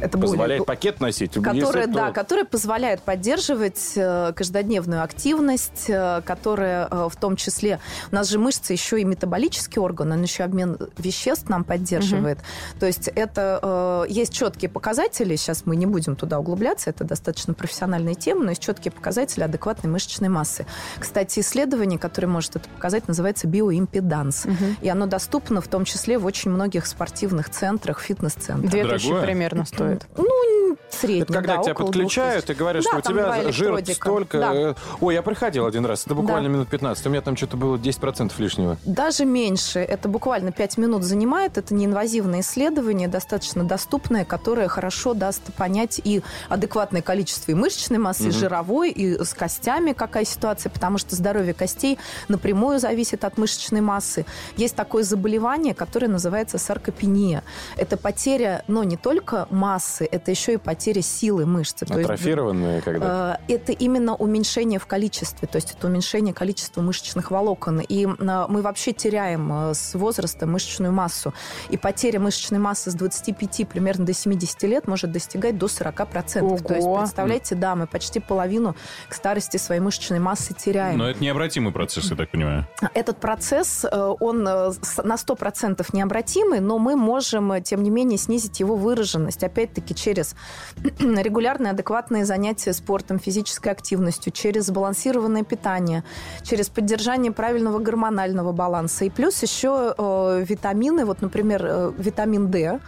[0.00, 1.32] Это более- Позволяет пакет носить?
[1.34, 7.36] которая, Если да, то- которая позволяет поддерживать э, каждодневную активность, э, которая э, в том
[7.36, 7.78] числе...
[8.10, 12.38] У нас же мышцы еще и метаболический орган, он еще обмен веществ нам поддерживает.
[12.80, 14.06] То есть это...
[14.08, 18.62] есть четкие показатели, сейчас мы не будем туда углубляться, это достаточно профессиональная тема, но есть
[18.62, 20.66] четкие показатели адекватной мышечной массы.
[20.98, 24.46] Кстати, исследование, которое может это показать, называется биоимпеданс.
[24.80, 28.61] И оно доступно в том числе в очень многих спортивных центрах, фитнес-центрах.
[28.62, 29.26] Две тысячи Дорогое?
[29.26, 30.06] примерно стоит.
[30.16, 34.38] Ну, средний, Это когда да, тебя подключают и говорят, Да, что у тебя жир столько.
[34.38, 34.54] Да.
[34.54, 36.54] э, Ой, я приходил один раз, это буквально Да.
[36.54, 37.06] минут 15.
[37.06, 38.76] У меня там что-то было 10% лишнего.
[38.84, 39.80] Даже меньше.
[39.80, 41.58] Это буквально 5 минут занимает.
[41.58, 48.28] Это неинвазивное исследование, достаточно доступное, которое хорошо даст понять и адекватное количество и мышечной массы,
[48.28, 51.98] и жировой, и с костями какая ситуация, потому что здоровье костей
[52.28, 54.24] напрямую зависит от мышечной массы.
[54.56, 57.42] Есть такое заболевание, которое называется саркопения.
[57.76, 61.86] Это потеря, но не только массы, это еще и потеря силы мышцы.
[61.86, 63.38] То есть Атрофированные когда?
[63.48, 67.80] Э, Это именно уменьшение в количестве, то есть это уменьшение количества мышечных волокон.
[67.80, 71.32] И э, мы вообще теряем э, с возраста мышечную массу.
[71.70, 76.62] И потеря мышечной массы с 25 примерно до 70 лет может достигать до 40%.
[76.62, 76.98] То есть, Ого.
[76.98, 78.76] представляете, да, мы почти половину
[79.08, 80.98] к старости своей мышечной массы теряем.
[80.98, 82.66] Но это необратимый процесс, я так понимаю.
[82.94, 84.72] Этот процесс, э, он э,
[85.04, 89.44] на 100% необратимый, но мы можем, э, тем не менее, снизить его выраженность.
[89.44, 90.34] Опять-таки, через
[90.98, 96.04] регулярные адекватные занятия спортом, физической активностью, через сбалансированное питание,
[96.42, 99.04] через поддержание правильного гормонального баланса.
[99.04, 102.80] И плюс еще э, витамины, вот, например, э, витамин D,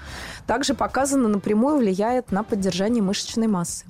[0.47, 3.85] также показано напрямую влияет на поддержание мышечной массы.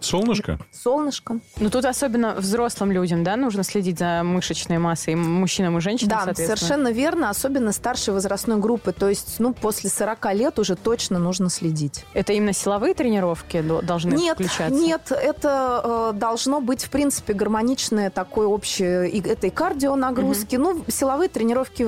[0.00, 0.58] Солнышко?
[0.72, 1.40] Солнышко.
[1.60, 6.08] Ну тут особенно взрослым людям, да, нужно следить за мышечной массой, и мужчинам и женщинам,
[6.10, 6.56] Да, соответственно.
[6.56, 8.92] совершенно верно, особенно старшей возрастной группы.
[8.92, 12.06] То есть, ну, после 40 лет уже точно нужно следить.
[12.14, 14.70] Это именно силовые тренировки до- должны Нет, включаться?
[14.74, 20.56] нет, это э, должно быть, в принципе, гармоничное такое общее, и, это и кардио нагрузки.
[20.56, 21.86] Ну, силовые тренировки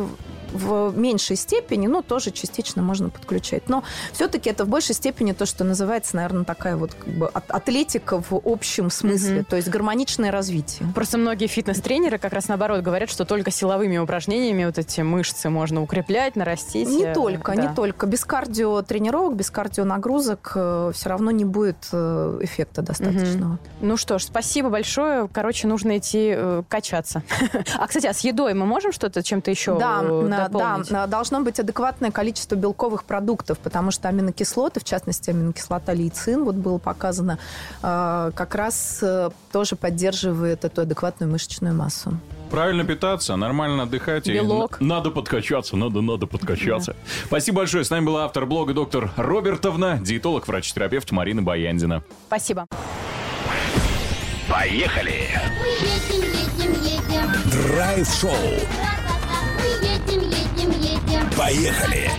[0.54, 3.68] в- меньшей степени, но тоже частично можно подключать.
[3.68, 8.20] Но все-таки это в большей степени то, что называется, наверное, такая вот как бы атлетика
[8.20, 9.44] в общем смысле, Мгм.
[9.44, 10.88] то есть гармоничное развитие.
[10.94, 15.82] Просто многие фитнес-тренеры как раз наоборот говорят, что только силовыми упражнениями вот эти мышцы можно
[15.82, 16.88] укреплять, нарастить.
[16.88, 17.62] Не э, только, да.
[17.62, 18.06] не только.
[18.06, 23.58] Без кардио тренировок, без кардио нагрузок все равно не будет э, эффекта достаточного.
[23.80, 25.28] Ну что ж, спасибо большое.
[25.32, 27.22] Короче, нужно идти э, качаться.
[27.78, 31.58] А, кстати, а с едой мы можем что-то чем-то еще Да, э, да, должно быть
[31.60, 37.38] адекватное количество белковых продуктов, потому что аминокислоты, в частности аминокислота лейцин, вот было показано,
[37.82, 42.18] э, как раз э, тоже поддерживает эту адекватную мышечную массу.
[42.50, 44.28] Правильно питаться, нормально отдыхать.
[44.28, 44.80] и Белок.
[44.80, 46.94] н- надо подкачаться, надо, надо подкачаться.
[47.26, 47.84] Спасибо большое.
[47.84, 52.02] С нами была автор блога доктор Робертовна, диетолог, врач-терапевт Марина Баяндина.
[52.28, 52.66] Спасибо.
[54.48, 55.28] Поехали!
[55.58, 57.50] Мы едем, едем, едем.
[57.50, 58.30] Драйв-шоу.
[58.30, 58.93] Ра-та-та.
[61.36, 62.10] Поехали!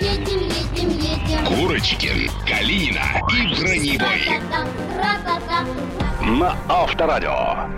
[0.00, 1.46] Едем, едем, едем.
[1.46, 4.40] Курочкин, Калинина и Броневой
[6.20, 7.68] на Авторадио.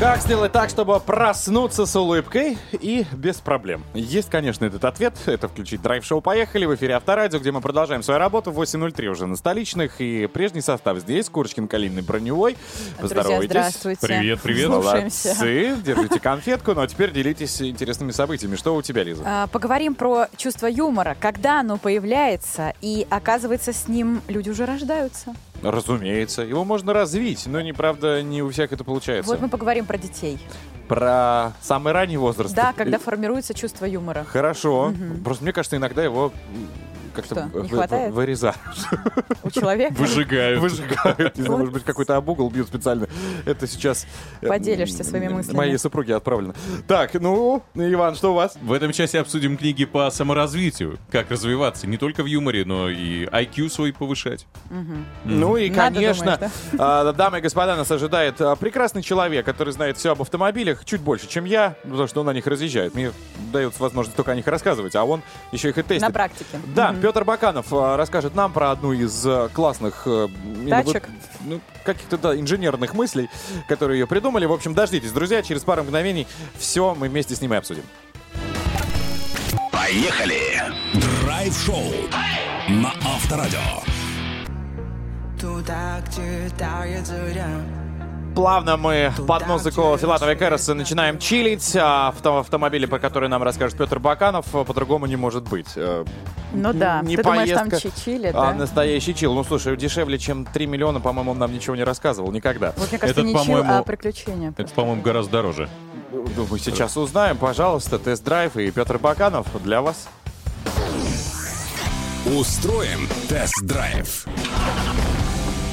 [0.00, 3.84] Как сделать так, чтобы проснуться с улыбкой и без проблем?
[3.94, 5.14] Есть, конечно, этот ответ.
[5.26, 8.50] Это включить драйв-шоу «Поехали» в эфире Авторадио, где мы продолжаем свою работу.
[8.50, 10.00] 8.03 уже на столичных.
[10.00, 11.28] И прежний состав здесь.
[11.30, 12.56] Курочкин, Калинный, Броневой.
[12.98, 13.50] Друзья, Поздоровайтесь.
[13.50, 14.00] здравствуйте.
[14.06, 14.66] Привет, привет.
[14.66, 15.28] Слушаемся.
[15.28, 15.76] Молодцы.
[15.84, 16.74] Держите конфетку.
[16.74, 18.56] Ну а теперь делитесь интересными событиями.
[18.56, 19.22] Что у тебя, Лиза?
[19.24, 21.16] А, Поговорим про чувство юмора.
[21.20, 25.34] Когда оно появляется, и оказывается, с ним люди уже рождаются.
[25.70, 26.42] Разумеется.
[26.42, 29.30] Его можно развить, но, не правда, не у всех это получается.
[29.30, 30.38] Вот мы поговорим про детей.
[30.88, 32.54] Про самый ранний возраст.
[32.54, 34.24] Да, когда формируется чувство юмора.
[34.28, 34.92] Хорошо.
[35.24, 36.32] Просто мне кажется, иногда его
[37.14, 38.56] как-то вы- вырезают.
[39.42, 40.60] У человека Выжигают.
[40.60, 41.36] Выжигают.
[41.36, 43.06] Не знаю, может быть, какой-то об угол бьют специально.
[43.46, 44.06] Это сейчас...
[44.40, 45.56] э, Поделишься своими мыслями.
[45.56, 46.54] Моей супруге отправлено.
[46.86, 48.56] Так, ну, Иван, что у вас?
[48.60, 50.98] В этом часе обсудим книги по саморазвитию.
[51.10, 54.46] Как развиваться не только в юморе, но и IQ свой повышать.
[55.24, 56.38] Ну и, конечно,
[56.78, 61.00] а, дамы и господа, нас ожидает а, прекрасный человек, который знает все об автомобилях чуть
[61.00, 62.94] больше, чем я, потому что он на них разъезжает.
[62.94, 63.12] Мне
[63.52, 65.22] дается возможность только о них рассказывать, а он
[65.52, 66.02] еще их и тестит.
[66.02, 66.58] на практике.
[66.74, 66.94] Да.
[67.04, 70.26] Петр Баканов а, расскажет нам про одну из а, классных э,
[70.70, 71.06] Тачек.
[71.42, 73.28] ну, каких-то да, инженерных мыслей,
[73.68, 74.46] которые ее придумали.
[74.46, 77.82] В общем, дождитесь, друзья, через пару мгновений все мы вместе с ним и обсудим.
[79.70, 80.62] Поехали!
[81.22, 81.92] Драйв-шоу
[82.70, 83.82] на Авторадио.
[85.38, 87.83] Туда, где тает заря
[88.34, 91.76] Плавно мы под музыку Филатова и Кэроса начинаем чилить.
[91.76, 95.68] А авто- автомобили, про которые нам расскажет Петр Баканов, а, по-другому не может быть.
[95.76, 96.04] Э,
[96.52, 97.00] Ну да.
[97.02, 98.52] не Ты думаешь, там поездка, чи- чили, а да?
[98.54, 99.34] настоящий чил.
[99.34, 102.72] Ну, слушай, дешевле, чем 3 миллиона, по-моему, он нам ничего не рассказывал никогда.
[102.76, 104.52] Вот мне кажется, Этот, не чил, по-моему, а приключения.
[104.56, 105.68] Это, по-моему, гораздо дороже.
[106.10, 107.36] Думаю, сейчас узнаем.
[107.36, 110.08] Пожалуйста, тест-драйв и Петр Баканов для вас.
[112.26, 114.26] Устроим тест-драйв.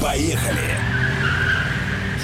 [0.01, 0.75] Поехали!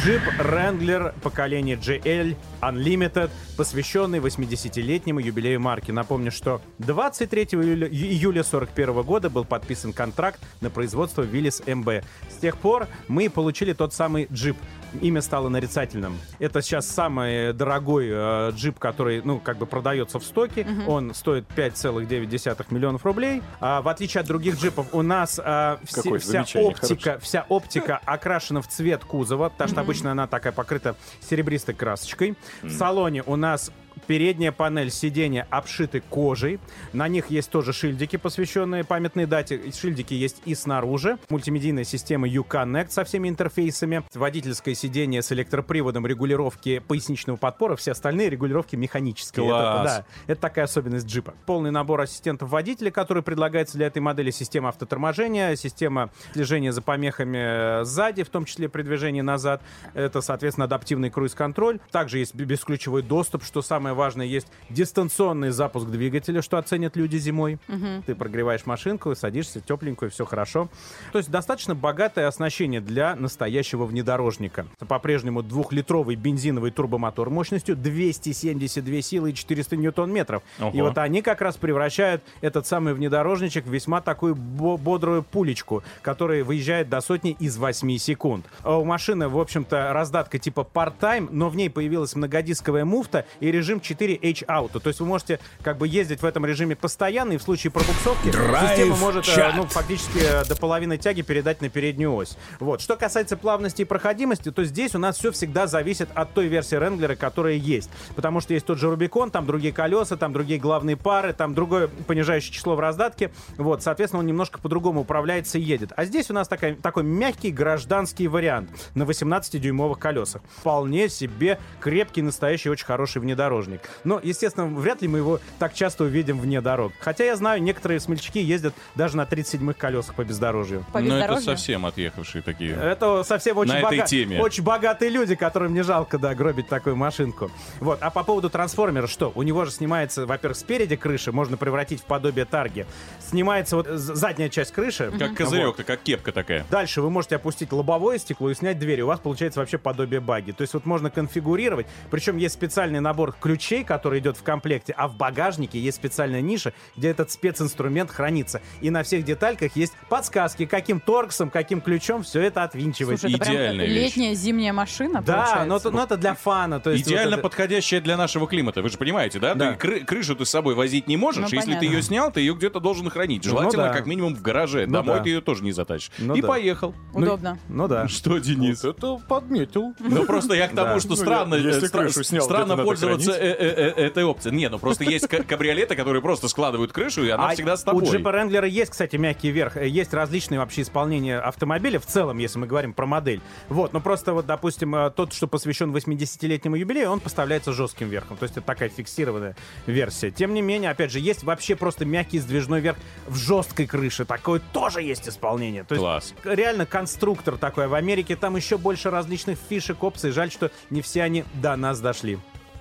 [0.04, 5.92] Джип Wrangler поколения GL Unlimited, посвященный 80-летнему юбилею марки.
[5.92, 12.04] Напомню, что 23 июля, июля 41 года был подписан контракт на производство Willys MB.
[12.30, 14.58] С тех пор мы получили тот самый джип.
[15.02, 16.18] Имя стало нарицательным.
[16.40, 20.66] Это сейчас самый дорогой э, джип, который, ну, как бы продается в стоке.
[20.88, 23.42] Он стоит 5,9 миллионов рублей.
[23.60, 28.62] А, в отличие от других джипов, у нас все- Какое вся оптика, вся оптика окрашена
[28.62, 32.36] в цвет кузова, потому что обычно она такая покрыта серебристой красочкой.
[32.62, 33.72] В салоне у нас
[34.08, 36.60] передняя панель сиденья обшиты кожей.
[36.94, 39.62] На них есть тоже шильдики, посвященные памятной дате.
[39.72, 41.18] Шильдики есть и снаружи.
[41.30, 44.04] Мультимедийная система U-Connect со всеми интерфейсами.
[44.14, 47.76] Водительское сиденье с электроприводом регулировки поясничного подпора.
[47.76, 49.46] Все остальные регулировки механические.
[49.46, 49.68] Класс.
[49.68, 51.34] Это, да, это такая особенность джипа.
[51.46, 54.32] Полный набор ассистентов водителя, который предлагается для этой модели.
[54.32, 59.62] Система автоторможения, система слежения за помехами э, сзади, в том числе при движении назад.
[59.94, 61.80] Это, соответственно, адаптивный круиз-контроль.
[61.92, 67.60] Также есть бесключевой доступ, что самое важное, есть дистанционный запуск двигателя, что оценят люди зимой.
[68.06, 70.70] Ты прогреваешь машинку, садишься тепленькую, все хорошо.
[71.12, 74.68] То есть достаточно богатое оснащение для настоящего внедорожника.
[74.88, 80.44] По-прежнему двухлитровый бензиновый турбомотор мощностью 272 силы и 400 ньютон-метров.
[80.74, 85.84] И вот они как раз превращают этот самый внедорожничек в весьма такую бо- бодрую пулечку,
[86.02, 88.46] которая выезжает до сотни из 8 секунд.
[88.64, 93.52] А у машины, в общем-то, раздатка типа part-time, но в ней появилась многодисковая муфта и
[93.52, 94.80] режим 4H Auto.
[94.80, 98.32] То есть вы можете как бы ездить в этом режиме постоянно, и в случае пробуксовки
[98.32, 99.56] Драйв система может э, чат.
[99.56, 102.38] ну, фактически э, до половины тяги передать на переднюю ось.
[102.60, 102.82] Вот.
[102.82, 106.76] Что касается плавности и проходимости, то здесь у нас все всегда зависит от той версии
[106.76, 107.90] Ренглера, которая есть.
[108.16, 111.88] Потому что есть тот же Рубикон, там другие колеса, там другие главные пары, там другое
[111.88, 113.32] понижающее число в раздатке.
[113.58, 115.92] Вот, соответственно, он немножко по-другому управляется и едет.
[115.96, 120.42] А здесь у нас такая, такой мягкий гражданский вариант на 18-дюймовых колесах.
[120.58, 123.77] Вполне себе крепкий, настоящий, очень хороший внедорожник.
[124.04, 126.94] Но, естественно, вряд ли мы его так часто увидим вне дорог.
[127.00, 130.86] Хотя я знаю, некоторые смельчаки ездят даже на 37-х колесах по бездорожью.
[130.94, 132.74] По Ну, это совсем отъехавшие такие.
[132.76, 134.42] Это совсем очень, На этой бога- теме.
[134.42, 137.52] очень богатые люди, которым не жалко, да, гробить такую машинку.
[137.80, 138.00] Вот.
[138.02, 139.32] А по поводу трансформера, что?
[139.36, 142.86] У него же снимается, во-первых, спереди крыши, можно превратить в подобие тарги.
[143.20, 145.12] Снимается вот задняя часть крыши.
[145.18, 145.38] Как Вот.
[145.38, 146.66] козырек-то, как кепка такая.
[146.70, 149.00] Дальше вы можете опустить лобовое стекло и снять дверь.
[149.00, 150.52] и У вас получается вообще подобие баги.
[150.52, 151.88] То есть вот можно конфигурировать.
[152.10, 156.74] Причем есть специальный набор ключей, который идет в комплекте, а в багажнике есть специальная ниша,
[156.96, 158.62] где этот специнструмент хранится.
[158.82, 163.20] И на всех детальках есть подсказки, каким торксом, каким ключом все это отвинчивать.
[163.20, 163.96] Слушай, это прям Идеальная вещь.
[164.16, 166.80] летняя зимняя машина, Да, но это, но это для фана.
[166.80, 168.82] То есть Идеально вот это- подходящая для нашего климата.
[168.82, 169.54] Вы же понимаете, да?
[169.56, 169.74] Да.
[169.74, 171.42] Ты кры- крышу ты с собой возить не можешь.
[171.42, 171.86] Ну, Если ты понятно.
[171.86, 173.44] ее снял, ты ее где-то должен хранить.
[173.44, 173.94] Желательно, да.
[173.94, 174.86] как минимум, в гараже.
[174.88, 175.24] Ну Домой да.
[175.24, 176.12] ты ее тоже не затащишь.
[176.18, 176.48] Ну И да.
[176.48, 176.96] поехал.
[177.14, 177.58] Удобно.
[177.70, 178.08] Ну да.
[178.18, 178.84] Что, Денис?
[178.84, 179.94] Это подметил.
[180.00, 181.00] Ну просто я к тому, Да.
[181.00, 184.56] что Ну, странно, если э, стра- крышу снял, странно где-то надо пользоваться э- этой опцией.
[184.56, 187.82] Не, ну просто есть ка- кабриолеты, которые просто складывают крышу, и она А всегда с
[187.84, 188.06] У тобой.
[188.06, 189.78] джипа Ренглера есть, кстати, мягкий верх.
[189.78, 193.42] Э, Есть различные вообще исполнения автомобиля в целом, если мы говорим про модель.
[193.70, 198.38] Вот, но просто вот, допустим, э, тот, что посвящен 80-летнему юбилею, он поставляется жестким верхом.
[198.38, 200.32] То есть это такая фиксированная версия.
[200.32, 204.26] Тем не менее, опять же, есть вообще просто мягкий сдвижной верх в жесткой крыше.
[204.26, 205.84] Такое тоже есть исполнение.
[205.84, 206.34] То есть Класс.
[206.44, 207.88] реально конструктор такой.
[207.88, 210.32] В Америке там еще больше различных фишек, опций.
[210.32, 212.38] Жаль, что не все они до нас дошли.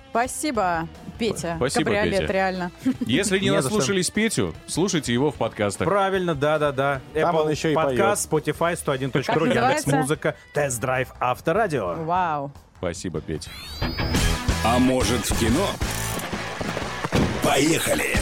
[0.09, 0.87] Спасибо,
[1.19, 1.55] Петя.
[1.57, 2.33] Спасибо, Кабриолет, Петя.
[2.33, 2.71] реально.
[3.05, 5.87] Если не наслушались Петю, слушайте его в подкастах.
[5.87, 7.01] Правильно, да-да-да.
[7.13, 9.95] Там Apple он еще и подкаст, Spotify, 101.ru, Как Яндекс называется?
[9.95, 11.93] Музыка, Тест-драйв Авторадио.
[12.03, 12.51] Вау.
[12.77, 13.49] Спасибо, Петя.
[14.63, 15.67] А может в кино?
[17.43, 18.15] Поехали!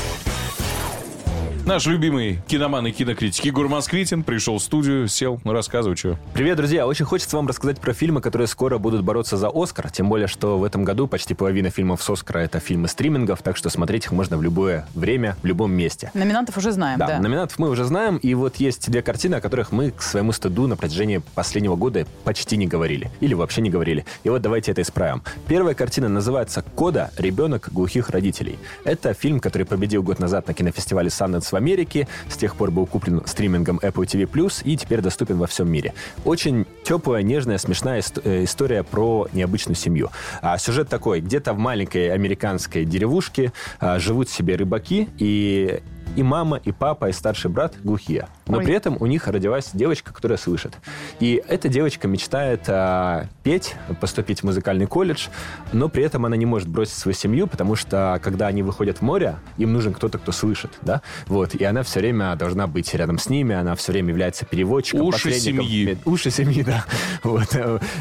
[1.65, 6.15] Наш любимый киноман и кинокритик Егор Москвитин пришел в студию, сел, ну рассказывай, что.
[6.32, 6.86] Привет, друзья!
[6.86, 9.89] Очень хочется вам рассказать про фильмы, которые скоро будут бороться за Оскар.
[9.89, 13.58] Тем более, что в этом году почти половина фильмов с Оскара— это фильмы стримингов, так
[13.58, 16.12] что смотреть их можно в любое время, в любом месте.
[16.13, 17.19] Номинантов уже знаем, да.
[17.19, 20.67] номинантов мы уже знаем, и вот есть две картины, о которых мы к своему стыду
[20.67, 23.10] на протяжении последнего года почти не говорили.
[23.21, 24.06] Или вообще не говорили.
[24.23, 25.23] И вот давайте это исправим.
[25.47, 27.10] Первая картина называется «Кода.
[27.17, 28.60] Ребенок глухих родителей».
[28.84, 32.86] Это фильм, который победил год назад на кинофестивале Sundance в Америке, с тех пор был
[32.86, 35.94] куплен стримингом Apple TV+, и теперь доступен во всем мире.
[36.26, 40.10] Очень теплая, нежная, смешная э, история про необычную семью.
[40.41, 41.22] А сюжет такой.
[41.22, 45.80] Где-то в маленькой американской деревушке а, живут себе рыбаки, и
[46.15, 48.28] и мама, и папа, и старший брат глухие.
[48.48, 48.63] Но Ой.
[48.63, 50.74] при этом у них родилась девочка, которая слышит.
[51.20, 55.28] И эта девочка мечтает а, петь, поступить в музыкальный колледж,
[55.74, 59.02] но при этом она не может бросить свою семью, потому что когда они выходят в
[59.02, 61.02] море, им нужен кто-то, кто слышит, да?
[61.28, 61.56] Вот.
[61.56, 65.34] И она все время должна быть рядом с ними, она все время является переводчиком, Уши
[65.34, 65.98] семьи.
[66.06, 66.86] Уши семьи, да.
[67.24, 67.56] Вот.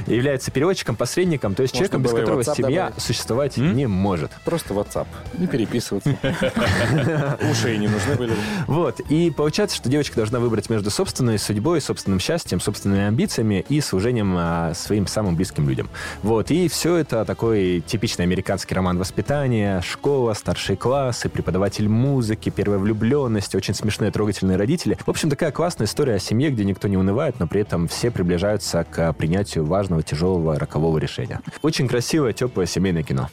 [0.07, 3.03] Является переводчиком, посредником, то есть Можно человеком, без которого WhatsApp семья добавить.
[3.03, 4.31] существовать не может.
[4.45, 5.07] Просто WhatsApp.
[5.39, 6.17] Не переписываться.
[7.51, 8.35] Уши и не нужны были.
[8.67, 9.01] Вот.
[9.01, 14.35] И получается, что девочка должна выбрать между собственной судьбой, собственным счастьем, собственными амбициями и служением
[14.37, 15.89] а, своим самым близким людям.
[16.23, 16.51] Вот.
[16.51, 23.55] И все это такой типичный американский роман воспитания, школа, старшие классы, преподаватель музыки, первая влюбленность,
[23.55, 24.99] очень смешные, трогательные родители.
[25.05, 28.11] В общем, такая классная история о семье, где никто не унывает, но при этом все
[28.11, 31.41] приближаются к принятию важного, тяжелого, рокового решения.
[31.63, 33.29] Очень красивое, теплое семейное кино.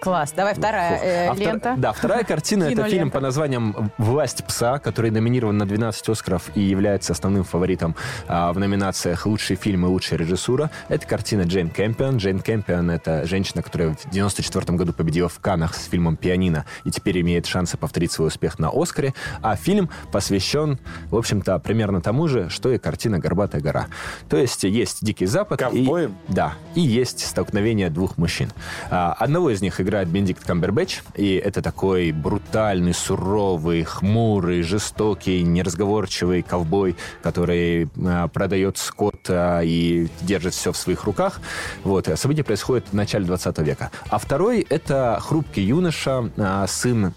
[0.00, 0.32] Класс.
[0.32, 1.76] Давай вторая э, А втор-.
[1.76, 6.60] Да, вторая картина— это фильм по названием «Власть пса», который номинирован на 12 «Оскаров» и
[6.60, 7.94] является основным фаворитом
[8.26, 10.70] а, в номинациях «Лучший фильм» и «Лучшая режиссура».
[10.88, 12.16] Это картина Джейн Кэмпион.
[12.16, 16.90] Джейн Кэмпион— это женщина, которая в 94 году победила в Каннах с фильмом «Пианино» и
[16.90, 19.14] теперь имеет шансы повторить свой успех на «Оскаре».
[19.42, 20.78] А фильм посвящен,
[21.10, 23.86] в общем-то, примерно тому же, что и картина «Горбатая гора».
[24.28, 25.60] То есть есть «Дикий Запад».
[25.72, 28.50] и- да, и есть столкновение двух мужчин.
[28.90, 35.42] А, Одного из них них играет Бенедикт Камбербэтч, и это такой брутальный, суровый, хмурый, жестокий,
[35.42, 41.40] неразговорчивый ковбой, который а, продает скот а, и держит все в своих руках.
[41.82, 42.08] Вот.
[42.08, 43.90] а Событие происходит в начале 20 века.
[44.08, 46.30] А второй— это хрупкий юноша,
[46.68, 47.14] сын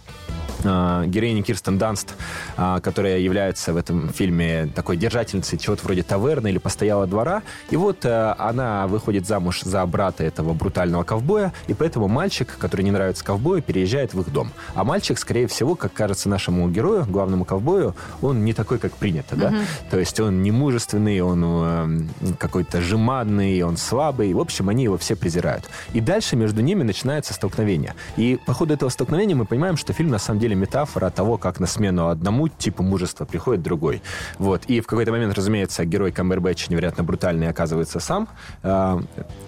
[0.67, 2.13] а, героини Кирстен Данст,
[2.57, 7.43] а, которая является в этом фильме такой держательницей чего-то вроде таверны или постоялого двора.
[7.69, 12.81] И вот а, она выходит замуж за брата этого брутального ковбоя, и поэтому мальчик, который
[12.81, 14.51] не нравится ковбою, переезжает в их дом.
[14.75, 19.35] А мальчик, скорее всего, как кажется нашему герою, главному ковбою, он не такой, как принято,
[19.35, 19.51] да?
[19.51, 19.59] Мгм.
[19.89, 24.33] То есть он не мужественный, он э, какой-то жеманный, он слабый.
[24.33, 25.65] В общем, они его все презирают.
[25.93, 27.95] И дальше между ними начинается столкновение.
[28.17, 31.59] И по ходу этого столкновения мы понимаем, что фильм на самом деле метафора того, как
[31.59, 34.01] на смену одному типу мужества приходит другой.
[34.37, 34.65] Вот.
[34.65, 38.27] И в какой-то момент, разумеется, герой Камбербэтч невероятно брутальный оказывается сам
[38.63, 38.99] э,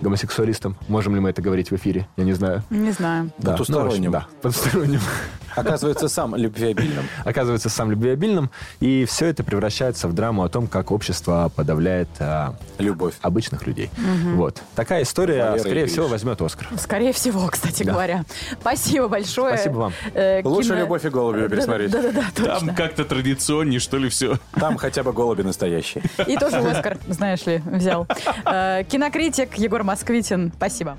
[0.01, 0.75] гомосексуалистом.
[0.87, 2.07] Можем ли мы это говорить в эфире?
[2.17, 2.63] Я не знаю.
[2.69, 3.31] Не знаю.
[3.37, 4.11] Да, Потусторонним.
[4.11, 5.01] ну, общем, да, потусторонним.
[5.59, 7.05] Оказывается, сам любвеобильным.
[7.25, 8.49] Оказывается, сам любвеобильным.
[8.79, 13.89] И все это превращается в драму о том, как общество подавляет а, любовь обычных людей.
[13.97, 14.35] Мгм.
[14.37, 14.61] Вот.
[14.75, 15.91] Такая история, Валера скорее Ильич.
[15.91, 16.67] всего, возьмет Оскар.
[16.77, 17.91] Скорее всего, кстати Да.
[17.93, 18.25] говоря.
[18.59, 19.55] Спасибо большое.
[19.55, 19.93] Спасибо вам.
[20.13, 21.91] Э, Лучше кино- «Любовь и голуби» пересмотреть.
[21.91, 22.59] Да-да-да, точно.
[22.67, 24.37] Там как-то традиционнее, что ли, все.
[24.59, 26.03] Там хотя бы голуби настоящие.
[26.27, 28.07] И тоже Оскар, знаешь ли, взял.
[28.45, 30.51] Э, Кинокритик Егор Москвитин.
[30.55, 30.97] Спасибо.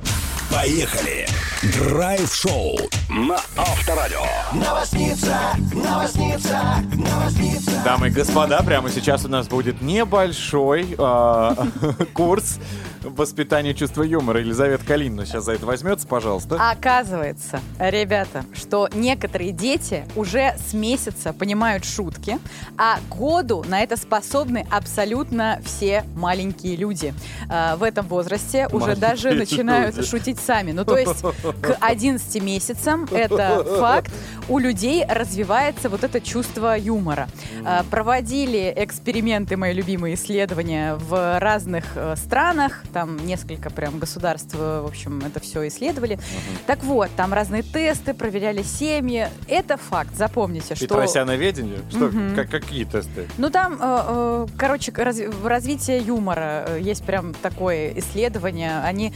[0.50, 1.26] Поехали!
[1.62, 2.76] Драйв-шоу
[3.08, 4.22] на Авторадио.
[4.52, 5.38] Новосница,
[5.72, 7.82] новосница, новосница.
[7.84, 11.54] Дамы и господа, прямо сейчас у нас будет небольшой а,
[12.14, 12.58] курс
[13.02, 14.40] воспитания чувства юмора.
[14.40, 16.56] Елизавета Калинина сейчас за это возьмется, пожалуйста.
[16.70, 22.38] Оказывается, ребята, что некоторые дети уже с месяца понимают шутки,
[22.76, 27.14] а году на это способны абсолютно все маленькие люди.
[27.48, 30.08] А, В этом возрасте уже Маленькие даже начинают люди.
[30.08, 30.72] шутить сами.
[30.72, 34.12] Ну, то есть к 11 месяцам, это факт,
[34.48, 37.28] у людей развивается вот это чувство юмора.
[37.64, 44.80] А, Проводили эксперименты, мои любимые исследования в разных э, странах, там несколько прям государств, э,
[44.82, 46.18] в общем, это все исследовали.
[46.66, 49.28] Так вот, там разные тесты, проверяли семьи.
[49.48, 50.86] Это факт, запомните, что...
[50.86, 51.80] Петросяноведение?
[51.90, 52.34] Что, Мгм.
[52.34, 53.28] как, какие тесты?
[53.38, 58.80] Ну там, э, э, короче, раз- развитие юмора есть прям такое исследование.
[58.82, 59.12] Они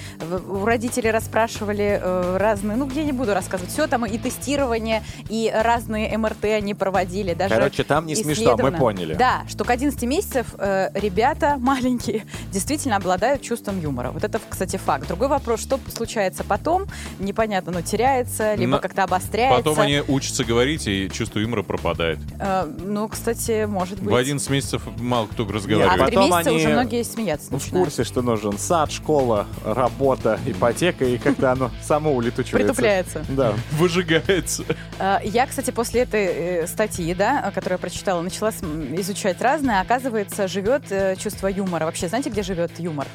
[0.49, 5.53] у родителей расспрашивали э, разные, ну я не буду рассказывать все, там и тестирование, и
[5.55, 7.35] разные МРТ они проводили.
[7.35, 9.15] Даже Короче, там не смешно, мы поняли.
[9.15, 14.11] Да, что к 11 месяцев э, ребята маленькие действительно обладают чувством юмора.
[14.11, 15.07] Вот это, кстати, факт.
[15.09, 16.87] Другой вопрос, что случается потом,
[17.19, 19.57] непонятно, но теряется, либо На- как-то обостряется.
[19.63, 22.19] Потом они учатся говорить, и чувство юмора пропадает.
[22.39, 24.13] Э, ну, кстати, может быть.
[24.13, 26.01] В 11 месяцев мало кто А разговаривает.
[26.03, 27.87] в три месяца уже многие смеяться в начинают.
[27.87, 32.57] курсе, что нужен сад, школа, работа, ипотека, и как-то оно само улетучивается.
[32.73, 33.25] Притупляется.
[33.31, 33.55] Да.
[33.73, 34.65] Выжигается.
[34.99, 39.81] Э, Я, кстати, после этой э, статьи, да, которую я прочитала, начала изучать разное.
[39.81, 41.85] Оказывается, живет э, чувство юмора.
[41.87, 43.07] Вообще, знаете, где живет юмор?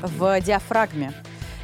[0.00, 1.12] В диафрагме.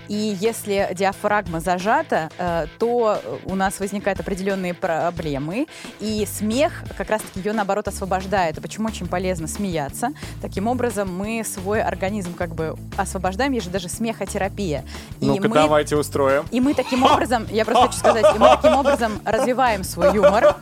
[0.08, 5.66] И если диафрагма зажата, э, то у нас возникают определенные проблемы,
[6.00, 8.56] и смех как раз-таки ее, наоборот, освобождает.
[8.58, 10.08] И почему очень полезно смеяться?
[10.40, 14.84] Таким образом, мы свой организм как бы освобождаем, есть же даже смехотерапия.
[15.20, 16.44] И Ну-ка, мы- давайте устроим.
[16.50, 20.56] и мы таким образом, я просто хочу сказать, и мы таким образом развиваем свой юмор.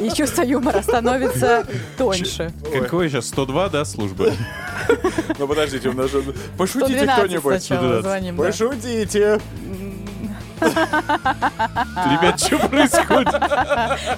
[0.00, 2.52] И, и чувство юмора становится тоньше.
[2.72, 3.26] Какой сейчас?
[3.28, 4.26] 102, да, служба?
[5.38, 6.22] Ну подождите, у нас же...
[6.92, 7.62] Пошутите 112 кто-нибудь.
[7.62, 8.42] сначала звоним, да.
[8.44, 9.40] Пошутите.
[10.60, 13.34] Ребят, что происходит?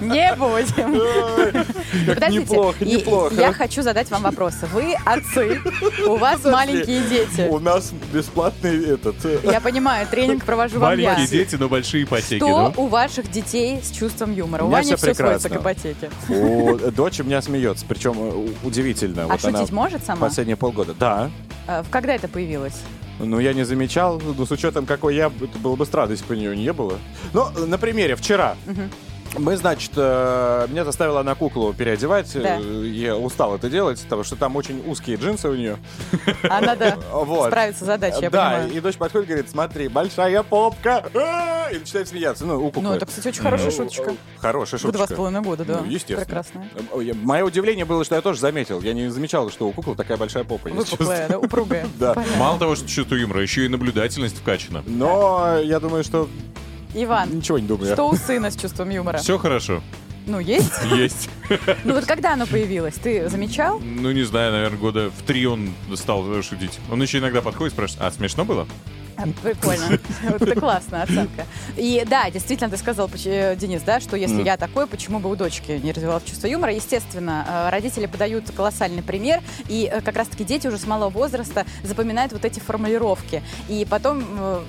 [0.01, 2.07] Не будем.
[2.07, 3.35] Подождите, неплохо, неплохо.
[3.35, 4.67] я хочу задать вам вопросы.
[4.73, 5.61] Вы отцы,
[6.07, 7.49] у вас маленькие дети.
[7.49, 9.17] У нас бесплатный этот...
[9.45, 11.13] Я понимаю, тренинг провожу вам я.
[11.13, 14.65] Маленькие дети, но большие ипотеки, Что у ваших детей с чувством юмора?
[14.65, 16.11] У Вани все сводится к ипотеке.
[16.29, 19.27] У дочь у меня смеется, причем э, удивительно.
[19.29, 20.29] А шутить может сама?
[20.29, 20.95] Последние полгода.
[20.99, 21.31] Да.
[21.67, 22.75] Э, Когда это появилось?
[23.21, 26.35] Ну, я не замечал, ну, с учетом, какой я, это было бы странно, если бы
[26.35, 26.99] у нее не было.
[27.33, 28.57] Ну, на примере, вчера.
[29.39, 32.31] Мы, значит, э, меня заставила она куклу переодевать.
[32.35, 32.59] Да.
[32.61, 35.79] Э, Я устал это делать, потому что там очень узкие джинсы у нее.
[36.51, 37.47] А надо Вот.
[37.49, 38.73] справиться с задачей, я да, понимаю.
[38.73, 41.05] и дочь подходит и говорит, смотри, большая попка.
[41.15, 42.45] А, И начинает смеяться.
[42.45, 42.83] Ну, у куклы.
[42.83, 44.15] Ну, это, кстати, очень хорошая Ну, шуточка.
[44.39, 45.07] Хорошая В шуточка.
[45.07, 45.79] два с половиной года, да.
[45.83, 46.21] Ну, естественно.
[46.25, 46.69] Прекрасная.
[46.93, 48.81] Э, Мое удивление было, что я тоже заметил.
[48.83, 50.69] Я не замечал, что у куклы такая большая попа.
[50.69, 51.87] Выпуклая, да, упругая.
[51.99, 52.15] Да.
[52.39, 54.83] Мало того, что чувство юмора, еще и наблюдательность вкачана.
[54.87, 56.29] Но я думаю, что
[56.95, 57.93] Иван, ничего не думаю.
[57.93, 59.19] что у сына с чувством юмора?
[59.19, 59.83] Все хорошо.
[60.27, 60.73] Ну, есть?
[60.97, 61.29] Есть.
[61.85, 62.95] Ну, вот когда оно появилось?
[62.95, 63.81] Ты замечал?
[63.81, 66.79] Ну, не знаю, наверное, года в три он стал шутить.
[66.91, 68.69] Он еще иногда подходит и спрашивает, а смешно было?
[69.43, 69.99] Прикольно.
[70.23, 71.47] Вот это классная оценка.
[71.77, 75.37] И да, действительно, ты сказал, э, Денис, да, что если я такой, почему бы у
[75.37, 76.73] дочки не развивалось чувство юмора?
[76.73, 81.67] Естественно, э, родители подают колоссальный пример, и э, как раз-таки дети уже с малого возраста
[81.83, 83.43] запоминают вот эти формулировки.
[83.69, 84.23] И потом,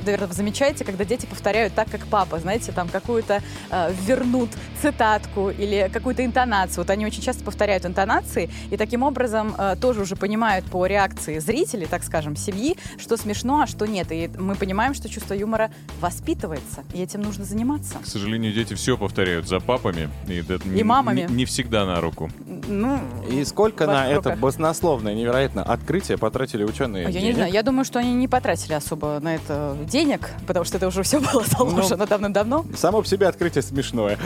[0.06, 3.42] наверное, вы замечаете, когда дети повторяют так, как папа, знаете, там какую-то
[4.06, 4.50] вернут
[4.82, 6.78] цитатку или какую-то интонацию.
[6.78, 11.88] Вот они очень часто повторяют интонации, и таким образом тоже уже понимают по реакции зрителей,
[11.88, 14.12] так скажем, семьи, что смешно, а что нет.
[14.12, 15.72] И мы понимаем, что чувство юмора
[16.02, 17.96] воспитывается, и этим нужно заниматься.
[18.04, 20.10] К сожалению, дети все повторяют за папами.
[20.28, 21.26] И, это не- мамами.
[21.30, 22.30] Не, не всегда на руку.
[22.68, 23.00] Ну,
[23.32, 24.40] И сколько на ваших это руках.
[24.40, 27.36] баснословное, невероятно открытие потратили ученые А Я не денег?
[27.36, 31.04] знаю, я думаю, что они не потратили особо на это денег, потому что это уже
[31.04, 32.66] все было заложено давно-давно.
[32.78, 34.18] Само по себе открытие смешное.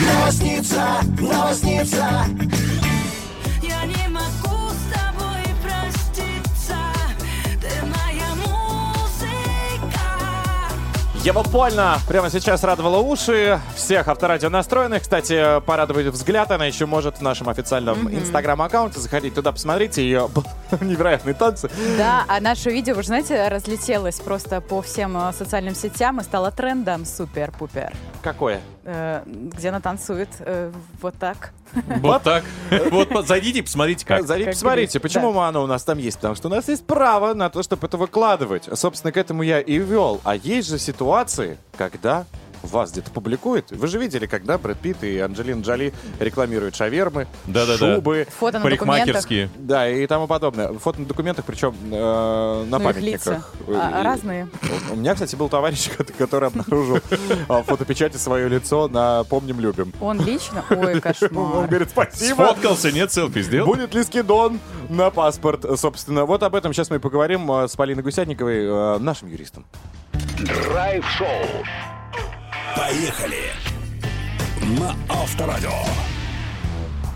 [0.00, 2.24] Новосница, новосница.
[11.22, 15.02] Его больно прямо сейчас радовало уши всех авторадио настроенных.
[15.02, 19.00] Кстати, порадовать взгляд она еще может в нашем официальном инстаграм-аккаунте.
[19.00, 20.30] Заходите туда, посмотрите ее
[20.80, 21.68] невероятные танцы.
[21.98, 26.22] Да, а наше видео, вы же знаете, разлетелось просто по всем э, социальным сетям и
[26.22, 27.92] стало трендом супер-пупер.
[28.22, 28.62] Какое?
[28.84, 31.52] Э, Где она танцует э, вот так.
[32.00, 32.44] Вот так.
[32.90, 34.26] Вот зайдите и посмотрите, как.
[34.26, 36.16] Зайдите, посмотрите, почему оно у нас там есть.
[36.16, 38.68] Потому что у нас есть право на то, чтобы это выкладывать.
[38.74, 40.20] Собственно, к этому я и вел.
[40.24, 42.24] А есть же ситуации, когда
[42.62, 43.70] вас где-то публикуют.
[43.70, 47.94] Вы же видели, когда Брэд Питт и Анджелина Джоли рекламируют шавермы, Да-да-да.
[47.96, 49.50] шубы, Фото на Парикмахерские.
[49.56, 50.72] Да, и тому подобное.
[50.74, 53.42] Фото на документах, причем э, на Ну, их лица.
[53.42, 53.54] памятниках.
[53.68, 54.48] А, И- разные.
[54.92, 55.88] У меня, кстати, был товарищ,
[56.18, 56.98] который обнаружил
[57.48, 59.92] а, в фотопечати свое лицо на «Помним, любим».
[60.00, 60.64] Он лично?
[60.70, 61.66] Ой, Он кошмар.
[61.68, 62.34] говорит, спасибо.
[62.34, 63.66] Сфоткался, нет, селфи сделал?
[63.66, 66.24] Будет ли скидон на паспорт, собственно.
[66.24, 69.64] Вот об этом сейчас мы поговорим э, с Полиной Гусятниковой, нашим юристом.
[70.38, 71.26] Драйв-шоу.
[72.76, 73.52] Поехали.
[74.78, 76.19] На Авторадио.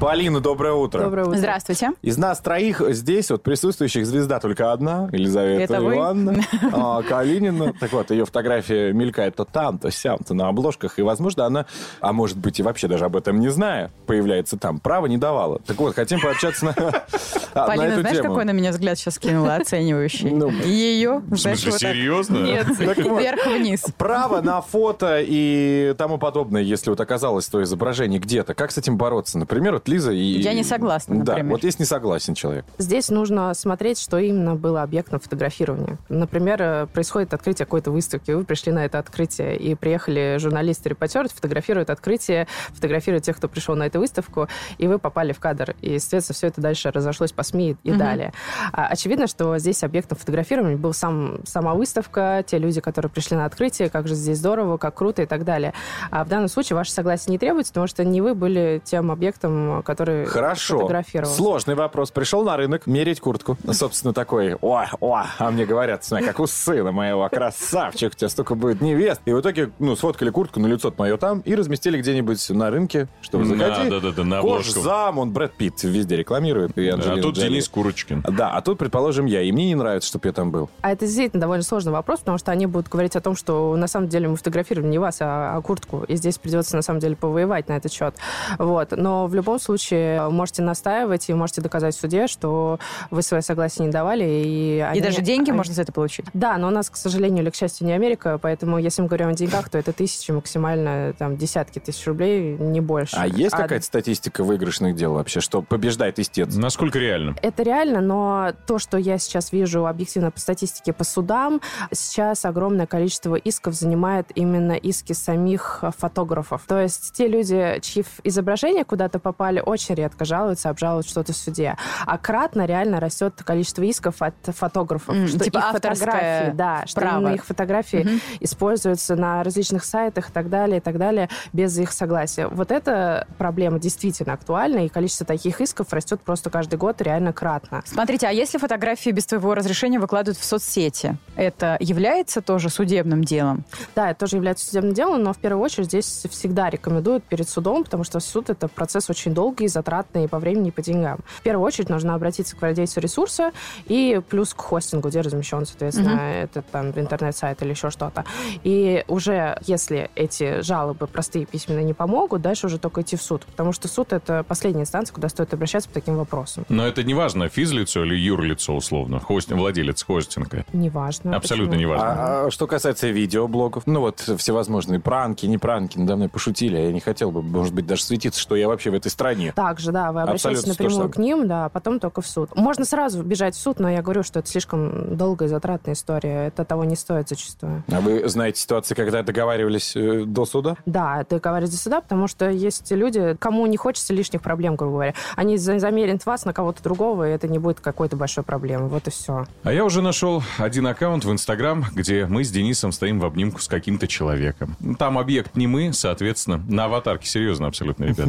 [0.04, 1.02] Полина, доброе утро.
[1.02, 1.38] Доброе утро.
[1.38, 1.92] Здравствуйте.
[2.02, 5.94] Из нас троих здесь, вот присутствующих, звезда только одна, Елизавета Это вы?
[5.94, 6.44] Ивановна
[6.74, 7.72] а, Калинина.
[7.80, 10.98] Так вот, ее фотография мелькает то там, то сям, то на обложках.
[10.98, 11.64] И, возможно, она,
[12.00, 14.78] а может быть, и вообще даже об этом не зная, появляется там.
[14.78, 15.60] Право не давала.
[15.60, 16.74] Так вот, хотим пообщаться на,
[17.54, 18.28] а, на Полина, эту знаешь, тему.
[18.28, 20.30] какой на меня взгляд сейчас кинула, оценивающий?
[20.32, 21.22] Ну, Ее?
[21.26, 22.36] В смысле, серьезно?
[22.36, 23.86] Нет, вверх-вниз.
[23.96, 28.52] Право на фото и тому подобное, если вот оказалось то изображение где-то.
[28.52, 29.38] Как с этим бороться?
[29.38, 30.40] Например, вот Лиза и...
[30.40, 31.52] Я не согласна, Да, например.
[31.52, 32.64] вот есть не согласен человек.
[32.78, 35.98] Здесь нужно смотреть, что именно было объектом фотографирования.
[36.08, 41.28] Например, э, происходит открытие какой-то выставки, вы пришли на это открытие, и приехали журналисты, репортеры,
[41.28, 45.76] фотографируют открытие, фотографируют тех, кто пришел на эту выставку, и вы попали в кадр.
[45.80, 47.98] И, соответственно, все это дальше разошлось по СМИ и Мгм.
[47.98, 48.32] далее.
[48.72, 53.44] А, очевидно, что здесь объектом фотографирования был сам, сама выставка, те люди, которые пришли на
[53.44, 55.72] открытие, как же здесь здорово, как круто и так далее.
[56.10, 59.73] А в данном случае ваше согласие не требуется, потому что не вы были тем объектом,
[59.82, 60.78] который Хорошо.
[60.78, 61.32] фотографировал.
[61.32, 62.10] Сложный вопрос.
[62.10, 63.56] Пришел на рынок мерить куртку.
[63.70, 68.28] Собственно, такой, о, о, а мне говорят, смотри, как у сына моего, красавчик, у тебя
[68.28, 69.20] столько будет невест.
[69.24, 73.08] И в итоге, ну, сфоткали куртку на лицо мое там и разместили где-нибудь на рынке,
[73.22, 73.90] чтобы Да, заходи.
[73.90, 74.74] да-да-да, на обложку.
[74.74, 76.76] Кожзам, он Брэд Питт везде рекламирует.
[76.78, 77.48] И А тут Джоли.
[77.48, 78.24] Денис Курочкин.
[78.28, 79.42] Да, а тут, предположим, я.
[79.42, 80.70] И мне не нравится, чтобы я там был.
[80.82, 83.86] А это действительно довольно сложный вопрос, потому что они будут говорить о том, что на
[83.88, 86.04] самом деле мы фотографируем не вас, а, а куртку.
[86.06, 88.14] И здесь придется на самом деле повоевать на этот счет.
[88.58, 88.92] Вот.
[88.92, 92.78] Но в любом случае можете настаивать и можете доказать в суде, что
[93.10, 94.24] вы свое согласие не давали.
[94.24, 96.26] И, И они- даже деньги они- можно за это получить?
[96.34, 99.28] Да, но у нас, к сожалению или к счастью, не Америка, поэтому если мы говорим
[99.28, 103.16] о деньгах, то это тысячи, максимально там десятки тысяч рублей, не больше.
[103.18, 106.54] А есть какая-то статистика выигрышных дел вообще, что побеждает истец?
[106.54, 107.34] Насколько реально?
[107.42, 111.60] Это реально, но то, что я сейчас вижу объективно по статистике по судам,
[111.92, 116.62] сейчас огромное количество исков занимает именно иски самих э, фотографов.
[116.66, 121.76] То есть те люди, чьи изображения куда-то попали, очень редко жалуются, обжалуют что-то в суде.
[122.06, 125.14] А кратно реально растет количество исков от фотографов.
[125.14, 127.34] М, что типа их фотографии, да, что право.
[127.34, 132.46] их фотографии используются на различных сайтах и так далее, и так далее, без их согласия.
[132.48, 137.82] Вот эта проблема действительно актуальна, и количество таких исков растет просто каждый год реально кратно.
[137.84, 143.64] Смотрите, а если фотографии без твоего разрешения выкладывают в соцсети, это является тоже судебным делом?
[143.94, 147.84] Да, это тоже является судебным делом, но в первую очередь здесь всегда рекомендуют перед судом,
[147.84, 151.18] потому что суд это процесс очень долгий, долгий, затратный по времени и по деньгам.
[151.26, 153.52] В первую очередь нужно обратиться к владельцу ресурса
[153.86, 156.20] и плюс к хостингу, где размещен, соответственно, Мгм.
[156.20, 158.24] этот там интернет-сайт или еще что-то.
[158.62, 163.42] И уже если эти жалобы простые письменные не помогут, дальше уже только идти в суд,
[163.44, 166.64] потому что суд это последняя инстанция, куда стоит обращаться по таким вопросам.
[166.70, 170.64] Но это не важно, физлицо или юрлицо, условно, хостинг, владелец хостинга.
[170.72, 171.36] Неважно.
[171.36, 171.92] Абсолютно почему.
[171.92, 172.06] неважно.
[172.08, 176.80] А, а что касается видеоблогов, ну вот всевозможные пранки, не пранки, надо мной пошутили, а
[176.80, 179.33] я не хотел бы, может быть, даже светиться, что я вообще в этой стране.
[179.52, 182.54] Также, да, вы обращаетесь Абсолютно напрямую к ним, да, а потом только в суд.
[182.56, 186.46] Можно сразу бежать в суд, но я говорю, что это слишком долгая и затратная история.
[186.46, 187.84] Это того не стоит зачастую.
[187.92, 190.76] А вы знаете ситуации, когда договаривались э, до суда?
[190.86, 195.14] Да, говорить за суда, потому что есть люди, кому не хочется лишних проблем, грубо говоря.
[195.36, 198.88] Они за- замерят вас на кого-то другого, и это не будет какой-то большой проблемы.
[198.88, 199.46] Вот и все.
[199.62, 203.60] А я уже нашел один аккаунт в Инстаграм, где мы с Денисом стоим в обнимку
[203.60, 204.76] с каким-то человеком.
[204.98, 207.28] Там объект не мы, соответственно, на аватарке.
[207.28, 208.28] Серьезно, абсолютно, ребят.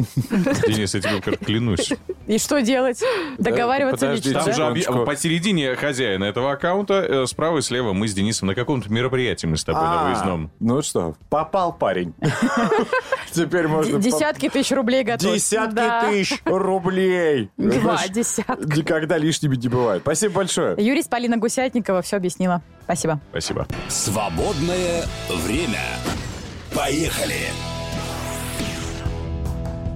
[0.66, 1.92] Денис, я тебе как клянусь.
[2.26, 3.02] И что делать?
[3.38, 4.74] Договариваться подождите, лично, Там да?
[4.74, 8.92] же объ- посередине хозяина этого аккаунта, э, справа и слева мы с Денисом на каком-то
[8.92, 10.50] мероприятии мы с тобой на А, выездном.
[10.60, 12.14] Ну что, попал парень.
[13.32, 13.98] Теперь можно...
[13.98, 15.34] По- Десятки тысяч рублей готовь.
[15.34, 17.50] Десятки тысяч рублей.
[17.56, 18.56] Два Знаешь, десятка.
[18.76, 20.02] Никогда лишними не бывает.
[20.02, 20.74] Спасибо большое.
[20.78, 22.62] Юрист Полина Гусятникова все объяснила.
[22.84, 23.20] Спасибо.
[23.30, 23.66] Спасибо.
[23.88, 25.80] Свободное время.
[26.74, 27.75] Поехали.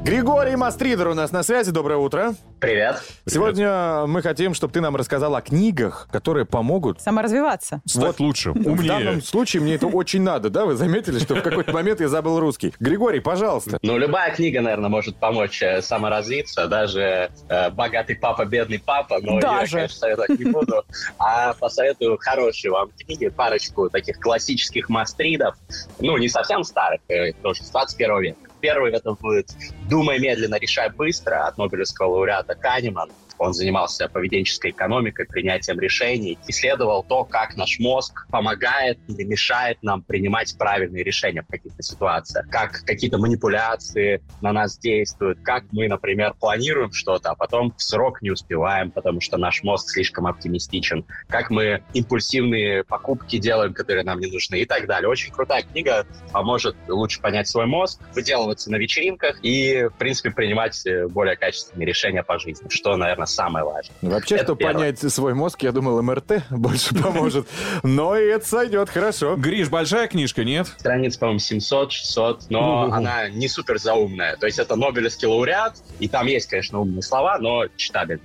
[0.05, 1.73] Григорий Мастридер у нас на связи.
[1.73, 2.35] Доброе утро.
[2.59, 3.03] Привет.
[3.27, 7.83] Сегодня мы хотим, чтобы ты нам рассказал о книгах, которые помогут Саморазвиваться.
[7.87, 8.89] Стать лучше, В умнее.
[8.89, 10.65] данном случае мне это очень надо, да?
[10.65, 12.73] Вы заметили, что в какой-то момент я забыл русский.
[12.81, 13.79] Григорий, пожалуйста.
[13.83, 19.39] Ну, любая книга, наверное, может помочь э, саморазвиться, даже э, «Богатый папа, бедный папа», но
[19.39, 19.77] Даже.
[19.77, 20.83] я, конечно, советовать не буду,
[21.19, 25.57] а посоветую хорошие вам книги, парочку таких классических мастридов,
[25.99, 28.50] ну, не совсем старых, э, тоже с 21 века.
[28.61, 29.49] Первый это будет
[29.89, 33.11] «Думай медленно, решай быстро» от Нобелевского лауреата Канеман.
[33.41, 40.03] Он занимался поведенческой экономикой, принятием решений, исследовал то, как наш мозг помогает или мешает нам
[40.03, 46.35] принимать правильные решения в каких-то ситуациях, как какие-то манипуляции на нас действуют, как мы, например,
[46.39, 51.49] планируем что-то, а потом в срок не успеваем, потому что наш мозг слишком оптимистичен, как
[51.49, 55.09] мы импульсивные покупки делаем, которые нам не нужны и так далее.
[55.09, 60.85] Очень крутая книга поможет лучше понять свой мозг, выделываться на вечеринках и, в принципе, принимать
[60.87, 63.97] э, более качественные решения по жизни, что, наверное, самое важное.
[64.03, 64.75] Вообще, Это чтобы первое.
[64.75, 67.47] понять свой мозг, я думал, МРТ больше поможет.
[67.83, 69.37] Но и это сойдет хорошо.
[69.37, 70.67] Гриш, большая книжка, нет?
[70.79, 72.93] Страниц, по-моему, 700-600, но Ого.
[72.93, 74.37] она не супер заумная.
[74.37, 78.23] То есть это Нобелевский лауреат, и там есть, конечно, умные слова, но читабельно.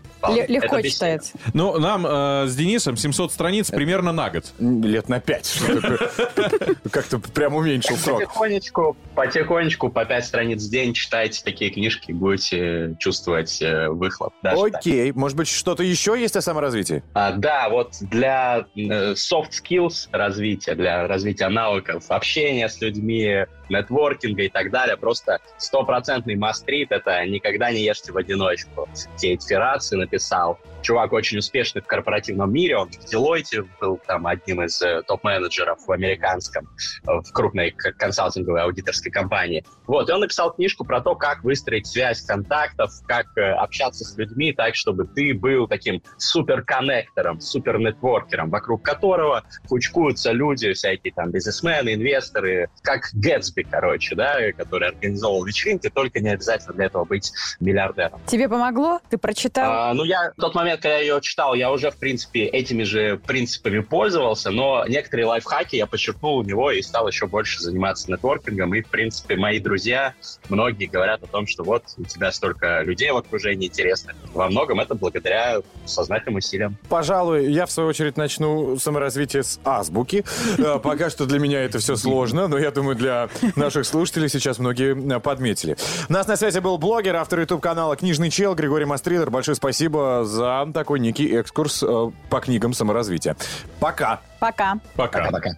[0.48, 1.34] Легко читается.
[1.54, 4.46] Ну, нам э, с Денисом 700 страниц примерно на год.
[4.60, 5.54] Лет на пять.
[6.92, 8.20] Как-то прям уменьшил срок.
[8.20, 14.34] Потихонечку, потихонечку, по 5 страниц в день читайте такие книжки, будете чувствовать э, выхлоп.
[14.42, 14.56] Так.
[14.96, 17.04] Окей, может быть, что-то еще есть о саморазвитии?
[17.14, 24.44] А, да, вот для э, soft skills развития, для развития навыков общения с людьми, нетворкинга
[24.44, 28.88] и так далее, просто стопроцентный мастрит— это никогда не ешьте в одиночку.
[29.20, 30.60] Кейт Ферраци написал.
[30.86, 35.80] Чувак очень успешный в корпоративном мире, он в Deloitte был там одним из э, топ-менеджеров
[35.88, 36.70] в американском,
[37.08, 39.66] э, в крупной консалтинговой аудиторской компании.
[39.88, 44.16] Вот, и он написал книжку про то, как выстроить связь контактов, как э, общаться с
[44.16, 51.96] людьми так, чтобы ты был таким супер-коннектором, супер-нетворкером, вокруг которого кучкуются люди, всякие там бизнесмены,
[51.96, 58.22] инвесторы, как Гэтсби, короче, да, который организовал вечеринки, только не обязательно для этого быть миллиардером.
[58.28, 59.00] Тебе помогло?
[59.10, 59.90] Ты прочитал?
[59.90, 62.84] А, ну, я в тот момент, когда я ее читал, я уже, в принципе, этими
[62.84, 68.12] же принципами пользовался, но некоторые лайфхаки я подчеркнул у него и стал еще больше заниматься
[68.12, 68.74] нетворкингом.
[68.76, 70.14] И, в принципе, мои друзья,
[70.50, 74.16] многие говорят о том, что вот у тебя столько людей в окружении интересных.
[74.34, 76.78] Во многом это благодаря сознательным усилиям.
[76.90, 80.24] Пожалуй, я в свою очередь начну саморазвитие с азбуки.
[80.58, 84.60] Э, Пока что для меня это все сложно, но я думаю, для наших слушателей сейчас
[84.60, 85.78] многие э, подметили.
[86.10, 89.30] У нас на связи был блогер, автор YouTube-канала «Книжный чел» Григорий Мастридер.
[89.30, 93.36] Большое спасибо за такой некий экскурс э, по книгам саморазвития.
[93.80, 94.22] Пока.
[94.40, 94.80] Пока.
[94.96, 95.32] Пока.
[95.32, 95.52] Пока.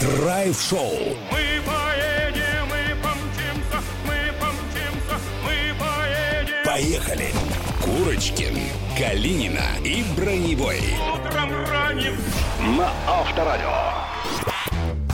[0.00, 1.16] Драйв-шоу.
[1.30, 6.64] Мы поедем, мы помчимся, мы помчимся, мы поедем.
[6.64, 7.28] Поехали.
[7.82, 8.58] Курочкин,
[8.98, 10.80] Калинина и Броневой.
[11.12, 12.16] Утром ранним
[12.76, 13.70] На Авторадио.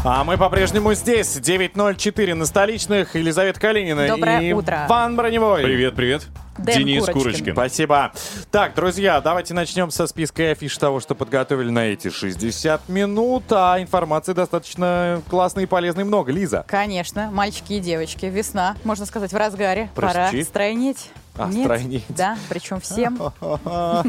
[0.05, 1.37] А мы по-прежнему здесь.
[1.37, 3.15] 9.04 на столичных.
[3.15, 4.87] Елизавета Калинина Доброе и утро.
[4.89, 5.63] Ван Броневой.
[5.63, 6.29] Привет, привет.
[6.59, 7.23] Дэн Денис Курочкин.
[7.23, 7.53] Курочкин.
[7.55, 8.13] Спасибо.
[8.51, 13.45] Так, друзья, давайте начнем со списка афиш того, что подготовили на эти 60 минут.
[13.51, 16.31] А информации достаточно классной и полезной много.
[16.33, 16.65] Лиза.
[16.69, 18.27] Конечно, мальчики и девочки.
[18.27, 19.91] Весна, можно сказать, в разгаре.
[19.95, 20.45] Пора Прости?
[20.45, 21.11] стройнеть.
[21.35, 21.65] А, Нет?
[21.65, 22.05] стройнеть.
[22.11, 23.17] Да, причем всем.
[23.41, 24.05] Что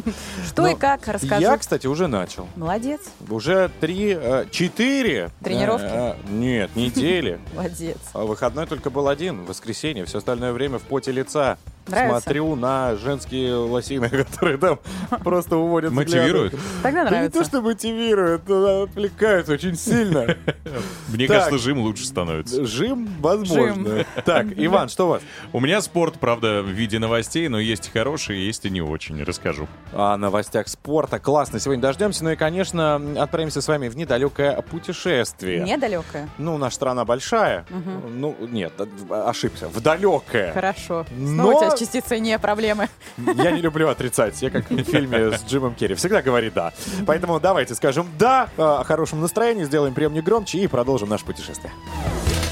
[0.58, 1.42] Ну, и как, расскажу.
[1.42, 2.48] Я, кстати, уже начал.
[2.58, 5.30] Молодец, Уже три, э, четыре.
[5.42, 5.86] Тренировки?
[5.86, 7.40] э, э, Нет, недели.
[7.56, 7.98] молодец.
[8.14, 10.04] А Выходной только был один, воскресенье.
[10.04, 11.58] Все остальное время в поте лица.
[11.88, 12.22] Нравится?
[12.22, 14.80] Смотрю на женские лосины, которые там
[15.24, 16.54] просто уводят Мотивируют?
[16.82, 17.40] Тогда Да нравится.
[17.40, 20.36] не то, что мотивируют, но отвлекают очень сильно.
[21.10, 21.38] Мне Так.
[21.38, 22.66] кажется, жим лучше становится.
[22.66, 24.06] Жим, возможно.
[24.26, 25.22] Так, Иван, что у вас?
[25.52, 29.22] У меня спорт, правда, в виде новостей, но есть и хорошие, есть и не очень.
[29.24, 29.68] Расскажу.
[29.94, 31.20] О новостях спорта.
[31.20, 31.60] Классно.
[31.60, 32.24] Сегодня дождемся.
[32.24, 35.64] Ну и, конечно, отправимся с вами в недалекое путешествие.
[35.64, 36.30] Недалекое.
[36.38, 37.66] Ну, наша страна большая.
[38.10, 38.74] Ну, нет,
[39.10, 39.68] ошибся.
[39.68, 40.54] В далекое.
[40.54, 41.06] Хорошо.
[41.12, 42.90] Но- Снова с частицей не проблемы.
[43.18, 44.42] Я не люблю отрицать.
[44.42, 45.96] Я как в фильме с Джимом Керри.
[45.96, 46.74] Всегда говори «да».
[47.06, 51.72] Поэтому давайте скажем «да», э, о хорошем настроении, сделаем приемник громче и продолжим наше путешествие.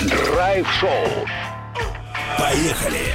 [0.02, 0.90] Драйв-шоу.
[2.38, 3.14] Поехали.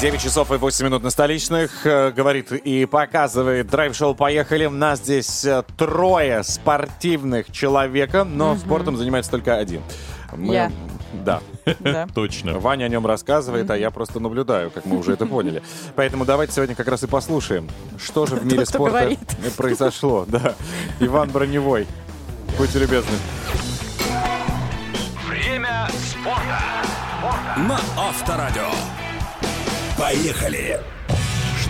[0.00, 1.86] 9 часов и 8 минут на столичных.
[1.86, 4.66] Э, Говорит и показывает драйв-шоу «Поехали».
[4.66, 9.82] У нас здесь э, трое спортивных человека, но спортом занимается только один.
[10.36, 10.68] Я.
[10.68, 10.72] Да.
[11.24, 11.40] Да.
[12.14, 12.58] Точно.
[12.58, 15.62] Ваня о нем рассказывает, а я просто наблюдаю, как мы уже это поняли.
[15.94, 17.68] Поэтому давайте сегодня как раз и послушаем,
[18.02, 19.10] что же в мире спорта
[19.56, 20.24] произошло.
[20.26, 20.54] Да.
[21.00, 21.86] Иван Броневой.
[22.58, 23.16] Будьте любезны.
[25.28, 26.60] Время спорта.
[27.56, 28.70] На Авторадио.
[29.98, 30.80] Поехали.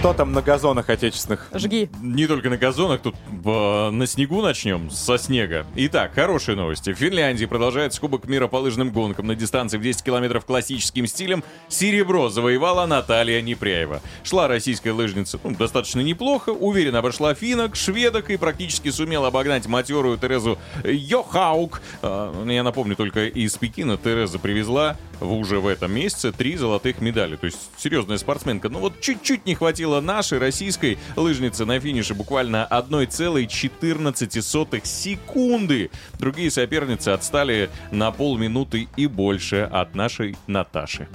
[0.04, 1.48] Что там на газонах отечественных?
[1.54, 1.88] Жги.
[2.02, 5.64] Не только на газонах, тут э, на снегу начнем, со снега.
[5.76, 6.92] Итак, хорошие новости.
[6.92, 11.42] В Финляндии продолжается Кубок мира по лыжным гонкам на дистанции в 10 километров классическим стилем.
[11.68, 14.02] Серебро завоевала Наталья Непряева.
[14.24, 20.18] Шла российская лыжница ну, достаточно неплохо, уверенно обошла финок, шведок и практически сумела обогнать матерую
[20.18, 21.80] Терезу Йохаук.
[22.02, 27.00] Э, я напомню, только из Пекина Тереза привезла в- уже в этом месяце три золотых
[27.00, 27.36] медали.
[27.36, 28.68] То есть серьезная спортсменка.
[28.68, 35.90] Но вот чуть-чуть не хватило нашей российской лыжницы на финише буквально 1,14 секунды.
[36.18, 41.08] Другие соперницы отстали на полминуты и больше от нашей Наташи.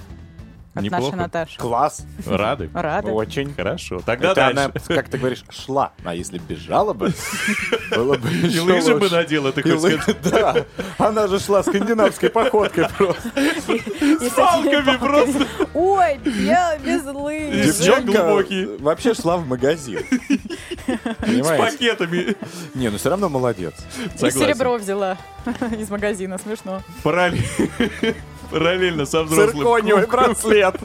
[0.80, 1.04] От Неплохо?
[1.16, 1.58] нашей Наташи.
[1.58, 2.06] Класс.
[2.26, 2.70] Рады?
[2.74, 3.12] Рады.
[3.12, 3.54] Очень.
[3.54, 4.02] Хорошо.
[4.06, 4.60] Тогда Это дальше.
[4.88, 5.92] она, как ты говоришь, шла.
[6.04, 7.12] А если бежала бы,
[7.92, 9.16] было бы И еще лыжи бы лучше.
[9.16, 10.18] надела, ты И хочешь лы- сказать?
[10.30, 10.66] Да,
[10.98, 13.30] она же шла скандинавской походкой просто.
[13.36, 15.48] С палками просто.
[15.74, 17.66] Ой, я без лыж.
[17.78, 18.78] Девчонка глубокие.
[18.78, 20.00] вообще шла в магазин.
[20.00, 21.64] С Понимаете?
[21.78, 22.36] пакетами.
[22.74, 23.74] Не, ну все равно молодец.
[24.06, 24.40] И Согласен.
[24.40, 25.18] серебро взяла
[25.78, 26.38] из магазина.
[26.38, 26.82] Смешно.
[27.04, 28.16] Параллель-
[28.52, 30.76] Параллельно со взрослым Циркониевый браслет.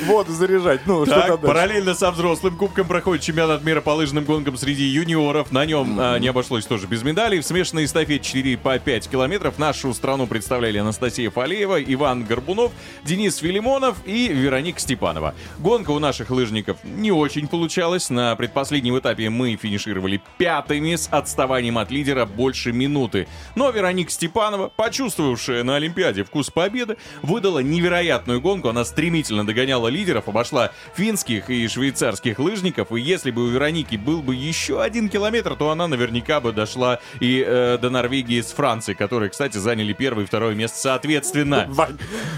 [0.00, 0.80] Воду заряжать.
[0.86, 5.52] Ну, что параллельно со взрослым кубком проходит чемпионат мира по лыжным гонкам среди юниоров.
[5.52, 7.40] На нем а, не обошлось тоже без медалей.
[7.40, 12.72] В смешанной эстафете 4 по 5 километров нашу страну представляли Анастасия Фалеева, Иван Горбунов,
[13.04, 15.34] Денис Филимонов и Вероника Степанова.
[15.58, 18.10] Гонка у наших лыжников не очень получалась.
[18.10, 23.28] На предпоследнем этапе мы финишировали пятыми с отставанием от лидера больше минуты.
[23.54, 28.68] Но Вероника Степанова, почувствовавшая на Олимпиаде вкус победы, выдала невероятную гонку.
[28.68, 32.92] Она стремительно догоняла лидеров, обошла финских и швейцарских лыжников.
[32.92, 37.00] И если бы у Вероники был бы еще один километр, то она наверняка бы дошла
[37.20, 41.68] и э, до Норвегии с Францией, которые, кстати, заняли первое и второе место соответственно.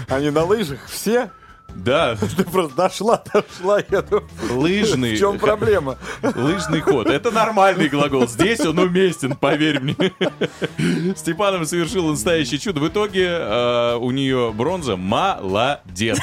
[0.07, 1.31] Они на лыжах все?
[1.75, 4.27] Да, Ты просто дошла, дошла, я думаю.
[4.51, 5.15] лыжный.
[5.15, 5.97] В чем проблема?
[6.21, 7.07] Лыжный ход.
[7.07, 8.27] Это нормальный глагол.
[8.27, 9.95] Здесь он уместен, поверь мне.
[11.15, 12.79] Степанов совершил настоящее чудо.
[12.79, 14.95] В итоге э, у нее бронза.
[14.95, 16.19] Молодец.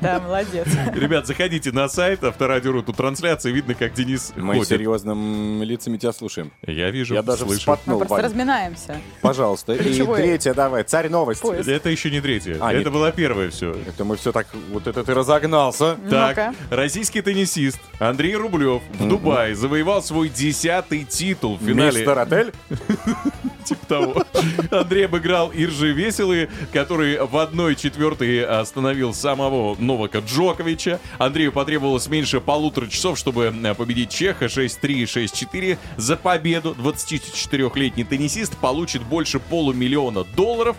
[0.00, 0.66] Да, молодец.
[0.94, 2.82] Ребят, заходите на сайт Авторадио.ру.
[2.82, 3.52] Тут трансляция.
[3.52, 4.68] Видно, как Денис Мы ходит.
[4.68, 6.50] серьезным лицами тебя слушаем.
[6.66, 7.52] Я вижу, Я даже слышу.
[7.52, 8.24] Мы вспотнул, просто Вань.
[8.24, 9.00] разминаемся.
[9.20, 9.74] Пожалуйста.
[9.74, 10.20] И Ключевое.
[10.22, 10.82] третье давай.
[10.84, 11.42] Царь новости.
[11.42, 11.68] Поезд.
[11.68, 12.58] Это еще не третье.
[12.60, 12.92] А, Это нет.
[12.92, 13.70] была первая все.
[13.86, 15.98] Это мы все так, вот это ты разогнался.
[16.08, 21.98] Так, российский теннисист Андрей Рублев в Дубае завоевал свой десятый титул в финале.
[21.98, 22.52] Мистер Отель?
[23.66, 24.24] Типа того.
[24.70, 31.00] Андрей обыграл Иржи Веселый, который в одной четвертой остановил самого Новака Джоковича.
[31.18, 36.74] Андрею потребовалось меньше полутора часов, чтобы э, победить Чеха 6-3 и 6-4 за победу.
[36.78, 40.76] 24-летний теннисист получит больше полумиллиона долларов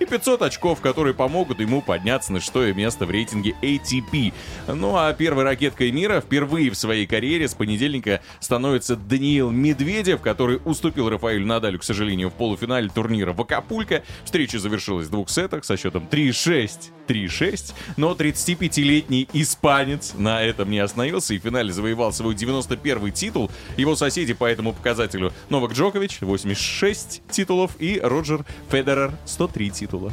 [0.00, 4.32] и 500 очков, которые помогут ему подняться на шестое место в рейтинге ATP.
[4.68, 10.60] Ну а первой ракеткой мира впервые в своей карьере с понедельника становится Даниил Медведев, который
[10.64, 14.02] уступил Рафаэлю Надалю, к сожалению, в полуфинале турнира в Акапулько.
[14.24, 17.72] Встреча завершилась в двух сетах со счетом 3-6 3-6.
[17.96, 23.50] Но 35-летний испанец на этом не остановился и в финале завоевал свой 91-й титул.
[23.76, 30.12] Его соседи по этому показателю Новак Джокович 86 титулов и Роджер Федерер 103 título.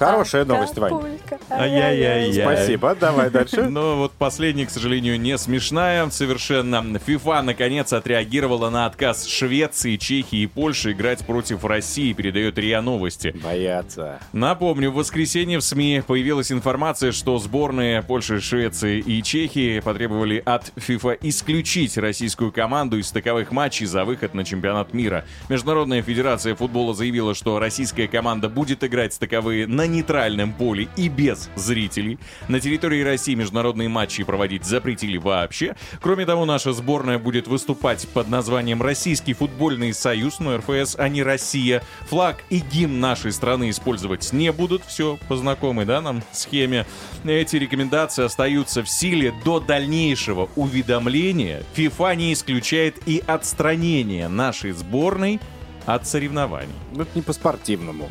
[0.00, 1.18] Хорошая новость, Вань.
[1.50, 2.32] Ай-яй-яй.
[2.32, 3.64] Спасибо, давай дальше.
[3.64, 6.76] Но вот последняя, к сожалению, не смешная совершенно.
[6.76, 13.36] FIFA, наконец, отреагировала на отказ Швеции, Чехии и Польши играть против России, передает РИА Новости.
[13.44, 14.20] Боятся.
[14.32, 20.72] Напомню, в воскресенье в СМИ появилась информация, что сборные Польши, Швеции и Чехии потребовали от
[20.76, 25.26] FIFA исключить российскую команду из таковых матчей за выход на чемпионат мира.
[25.50, 31.50] Международная федерация футбола заявила, что российская команда будет играть таковые на нейтральном поле и без
[31.56, 32.18] зрителей.
[32.48, 35.76] На территории России международные матчи проводить запретили вообще.
[36.00, 41.22] Кроме того, наша сборная будет выступать под названием Российский футбольный союз, но РФС, а не
[41.22, 41.82] Россия.
[42.08, 44.84] Флаг и гимн нашей страны использовать не будут.
[44.84, 46.86] Все по знакомой, да, нам схеме.
[47.24, 51.62] Эти рекомендации остаются в силе до дальнейшего уведомления.
[51.74, 55.40] ФИФА не исключает и отстранение нашей сборной
[55.86, 56.74] от соревнований.
[56.94, 58.08] Это не по-спортивному.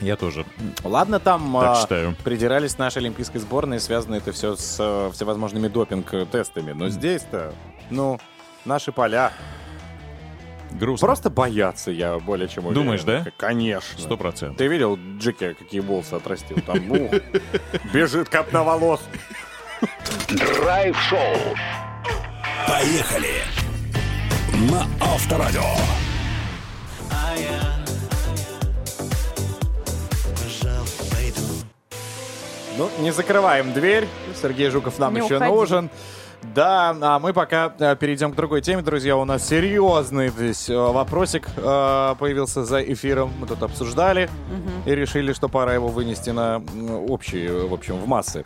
[0.00, 0.44] Я тоже.
[0.84, 2.14] Ладно, там Так а, считаю.
[2.24, 6.72] придирались к нашей олимпийской сборной, связано это все с э, всевозможными допинг-тестами.
[6.72, 7.52] Но здесь-то,
[7.90, 8.18] ну,
[8.64, 9.32] наши поля.
[10.70, 11.06] Грустно.
[11.06, 12.82] Просто боятся, я более чем уверен.
[12.82, 13.24] Думаешь, да?
[13.38, 13.98] Конечно.
[13.98, 14.58] Сто процентов.
[14.58, 16.58] Ты видел Джеки, какие волосы отрастил?
[16.66, 17.10] Там, ух,
[17.92, 19.00] бежит копна волос.
[20.28, 21.56] Драйв-шоу.
[22.66, 23.42] Поехали.
[24.70, 25.62] На Авторадио.
[32.78, 34.06] Ну, не закрываем дверь.
[34.40, 35.52] Сергей Жуков нам Не еще уходи.
[35.52, 35.90] нужен.
[36.54, 39.16] Да, а мы пока э, перейдем к другой теме, друзья.
[39.16, 43.32] У нас серьезный здесь э, вопросик э, появился за эфиром.
[43.40, 44.30] Мы тут обсуждали
[44.86, 46.62] и решили, что пора его вынести на
[47.08, 48.44] общие, в общем, в массы.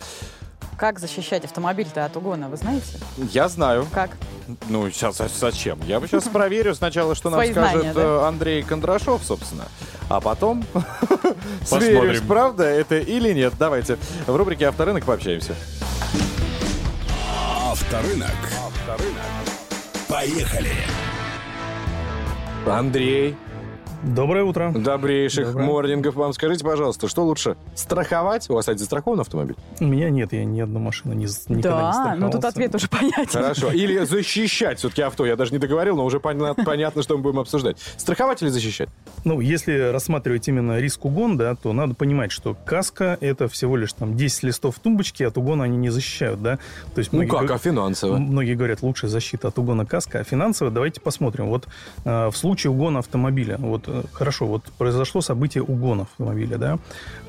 [0.77, 2.99] Как защищать автомобиль-то от угона, вы знаете?
[3.17, 3.87] Я знаю.
[3.93, 4.11] Как?
[4.69, 5.79] Ну, сейчас а зачем?
[5.87, 8.01] Я сейчас проверю сначала, что нам Свои скажет да?
[8.03, 9.65] э, Андрей Кондрашов, собственно.
[10.09, 10.65] А потом
[11.61, 12.01] Посмотрим.
[12.01, 13.55] сверюсь, правда это или нет.
[13.59, 15.55] Давайте в рубрике «Авторынок» пообщаемся.
[17.71, 18.31] Авторынок.
[20.09, 20.73] Поехали.
[22.67, 23.37] Андрей.
[24.03, 24.73] Доброе утро.
[24.75, 25.67] Добрейших Доброе.
[25.67, 26.33] морнингов вам.
[26.33, 28.51] Скажите, пожалуйста, что лучше, страховать?
[28.51, 29.55] У вас, кстати, застрахован автомобиль?
[29.79, 32.21] У меня нет, я ни одну машину не, никогда не Да, страховался.
[32.21, 33.27] ну тут ответ уже понятен.
[33.31, 33.71] Хорошо.
[33.71, 35.25] Или защищать все-таки авто.
[35.25, 37.79] Я даже не договорил, но уже поня- понятно, что мы будем обсуждать.
[37.97, 38.89] Страховать или защищать?
[39.25, 43.93] Ну, если рассматривать именно риск угон, да, то надо понимать, что каска это всего лишь
[43.93, 46.59] там 10 листов в тумбочке, от угона они не защищают, да.
[46.95, 48.17] То есть Ну как, а финансово?
[48.17, 51.47] Многие говорят, лучшая защита от угона каска, а финансово давайте посмотрим.
[51.47, 51.69] Вот
[52.05, 56.79] э, в случае угона автомобиля, вот хорошо, вот произошло событие угона автомобиля, да.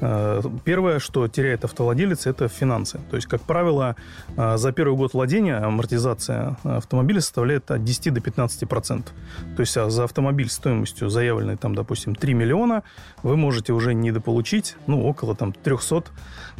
[0.02, 3.00] Э, первое, что теряет автовладелец, это финансы.
[3.10, 3.96] То есть, как правило,
[4.36, 9.14] э, за первый год владения амортизация автомобиля составляет от 10 до 15 процентов.
[9.56, 12.84] То есть, а за автомобиль стоимостью заявленной, там, допустим, 3 миллиона,
[13.24, 16.04] вы можете уже недополучить, ну, около там 300,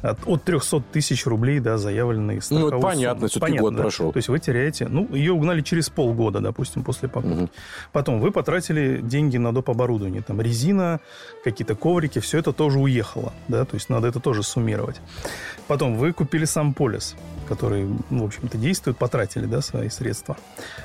[0.02, 3.30] от, от 300 тысяч рублей, да, заявленной Ну, это страховой понятно, суммы.
[3.30, 3.82] всё-таки год да.
[3.82, 4.12] прошел.
[4.12, 7.50] То есть вы теряете, ну, ее угнали через полгода, допустим, после покупки.
[7.92, 9.64] Потом вы потратили деньги на доп.
[9.64, 11.00] оборудование, там резина,
[11.44, 15.02] какие-то коврики, все это тоже уехало, да, то есть надо это тоже суммировать.
[15.68, 17.16] Потом вы купили сам полис,
[17.48, 20.38] который, ну, в общем-то, действует, потратили, да, свои средства.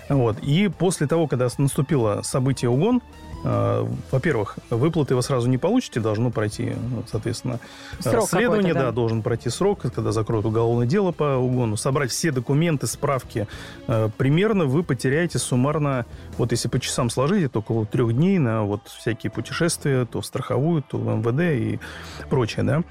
[0.09, 0.39] Вот.
[0.41, 3.03] И после того, когда наступило событие угон,
[3.43, 6.73] во-первых, выплаты вы сразу не получите, должно пройти,
[7.11, 7.61] соответственно,
[8.01, 8.87] Срок расследование, да.
[8.87, 13.47] да, должен пройти срок, когда закроют уголовное дело по угону, собрать все документы, справки.
[13.87, 18.65] Э, Примерно вы потеряете суммарно, вот если по часам сложить, это около трех дней на
[18.65, 21.81] вот всякие путешествия, то в страховую, то в МВД и
[22.29, 22.83] прочее, да.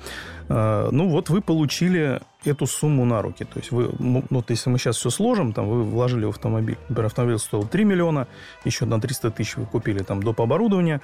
[0.49, 3.43] Э, Ну вот вы получили эту сумму на руки.
[3.43, 6.77] То есть вы, ну, вот если мы сейчас все сложим, там вы вложили в автомобиль.
[6.89, 8.27] Например, автомобиль стоил 3 миллиона,
[8.65, 10.41] еще на 300 тысяч вы купили там доп.
[10.41, 11.01] оборудования,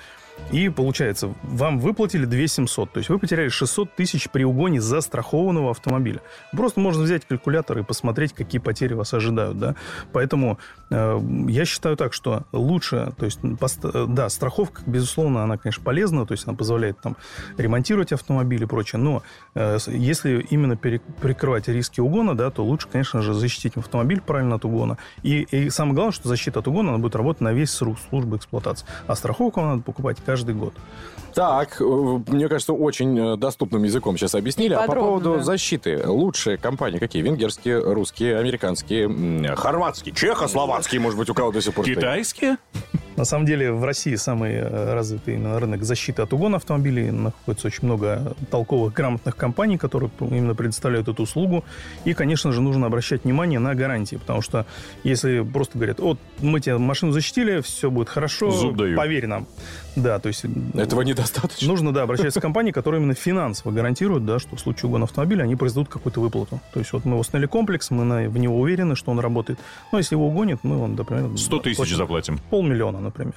[0.51, 2.91] и получается, вам выплатили 2 700.
[2.91, 6.21] То есть вы потеряли 600 тысяч при угоне застрахованного автомобиля.
[6.51, 9.75] Просто можно взять калькулятор и посмотреть, какие потери вас ожидают, да.
[10.11, 10.59] Поэтому
[10.89, 16.25] э, я считаю так, что лучше, то есть, э, да, страховка, безусловно, она, конечно, полезна,
[16.25, 17.17] то есть она позволяет там
[17.57, 19.23] ремонтировать автомобиль и прочее, но
[19.55, 24.65] э, если именно прикрывать риски угона, да, то лучше, конечно же, защитить автомобиль правильно от
[24.65, 24.97] угона.
[25.23, 28.37] И, и самое главное, что защита от угона, она будет работать на весь срок службы
[28.37, 28.85] эксплуатации.
[29.07, 30.73] А страховку надо покупать каждый год.
[31.33, 34.73] Так, э, мне кажется, очень э, доступным языком сейчас объяснили.
[34.73, 35.43] И а по подробно, поводу да.
[35.43, 36.03] защиты.
[36.05, 37.23] Лучшие компании какие?
[37.23, 41.99] Венгерские, русские, американские, м, хорватские, чехословацкие, может быть, у кого до сих пор стоит?
[43.15, 47.11] На самом деле в России самый э, развитый именно рынок защиты от угона автомобилей.
[47.11, 51.63] Находится очень много толковых, грамотных компаний, которые именно предоставляют эту услугу.
[52.05, 54.65] И, конечно же, нужно обращать внимание на гарантии, потому что
[55.03, 58.97] если просто говорят, вот мы тебе машину защитили, все будет хорошо, Зуб даю.
[58.97, 59.47] поверь нам.
[59.95, 60.43] Да, то есть...
[60.73, 61.67] Этого недостаточно.
[61.67, 65.43] Нужно, да, обращаться к компании, которые именно финансово гарантируют, да, что в случае угона автомобиля
[65.43, 66.59] они произведут какую-то выплату.
[66.73, 69.59] То есть вот мы установили комплекс, мы в него уверены, что он работает.
[69.91, 71.37] Но если его угонят, мы вам, например...
[71.37, 72.39] 100 тысяч платим заплатим.
[72.49, 73.35] Полмиллиона, например.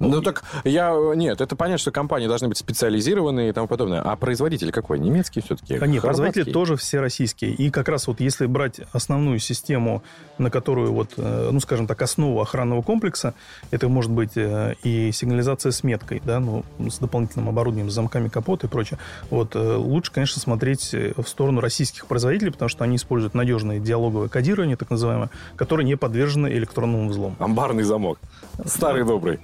[0.00, 0.94] Ну так я...
[1.14, 4.00] Нет, это понятно, что компании должны быть специализированные и тому подобное.
[4.00, 4.98] А производитель какой?
[4.98, 5.76] Немецкий все-таки?
[5.76, 7.52] А нет, производители тоже все российские.
[7.52, 10.02] И как раз вот если брать основную систему,
[10.38, 13.34] на которую вот, э, ну, скажем так, основу охранного комплекса,
[13.70, 18.28] это может быть э, и сигнализация с меткой, да, ну, с дополнительным оборудованием, с замками
[18.28, 18.98] капота и прочее.
[19.30, 24.28] Вот э, лучше, конечно, смотреть в сторону российских производителей, потому что они используют надежное диалоговое
[24.28, 27.36] кодирование, так называемое, которое не подвержено электронному взлому.
[27.38, 28.18] Амбарный замок.
[28.64, 29.40] Старый добрый.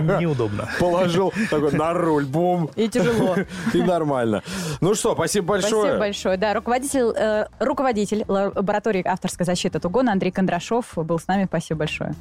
[0.20, 0.68] Неудобно.
[0.78, 2.70] Положил такой на руль, бум.
[2.76, 3.36] И тяжело.
[3.74, 4.42] И нормально.
[4.80, 5.70] Ну что, спасибо большое.
[5.72, 6.36] Спасибо большое.
[6.36, 11.46] Да, руководитель, э, руководитель лаборатории авторской защиты от угона Андрей Кондрашов был с нами.
[11.46, 12.14] Спасибо большое.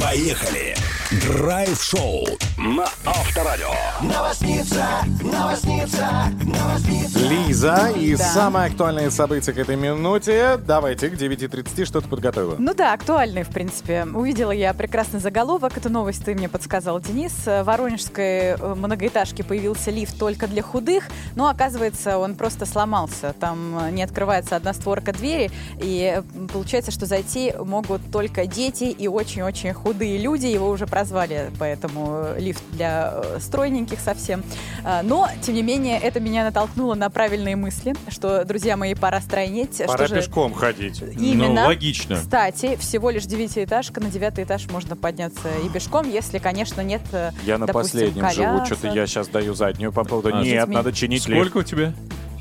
[0.00, 0.74] Поехали!
[1.20, 2.24] Драйв-шоу
[2.56, 3.68] на Авторадио.
[4.00, 4.82] Новосница,
[5.22, 6.08] новосница,
[6.42, 7.18] новосница.
[7.18, 8.24] Лиза, и Да.
[8.24, 10.58] самые актуальные события к этой минуте.
[10.66, 12.56] Давайте, к 9.30 что-то подготовила.
[12.58, 14.06] Ну да, актуальный, в принципе.
[14.06, 15.76] Увидела я прекрасный заголовок.
[15.76, 17.34] Эту новость ты мне подсказал, Денис.
[17.44, 21.04] В Воронежской э, многоэтажке появился лифт только для худых,
[21.36, 23.34] но оказывается, он просто сломался.
[23.38, 28.84] Там э, не открывается одна створка двери, и э, получается, что зайти могут только дети
[28.84, 30.46] и очень-очень худые люди.
[30.46, 34.44] Его уже прозвали, поэтому э, лифт для э, стройненьких совсем.
[34.84, 39.20] А, Но, тем не менее, это меня натолкнуло на правильные мысли, что, друзья мои, пора
[39.20, 39.78] стройнеть.
[39.84, 41.02] Пора что же- пешком ходить.
[41.18, 41.62] Именно.
[41.62, 42.16] Ну, логично.
[42.16, 47.32] Кстати, всего лишь девятиэтажка, на девятый этаж можно подняться и пешком, если, конечно, нет, э,
[47.44, 48.66] Я на допустим, последнем живу, колясок.
[48.78, 50.30] что-то я сейчас даю заднюю по поводу.
[50.32, 51.56] А, Нет, надо чинить Сколько лифт.
[51.56, 51.92] у тебя?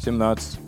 [0.03, 0.59] 17.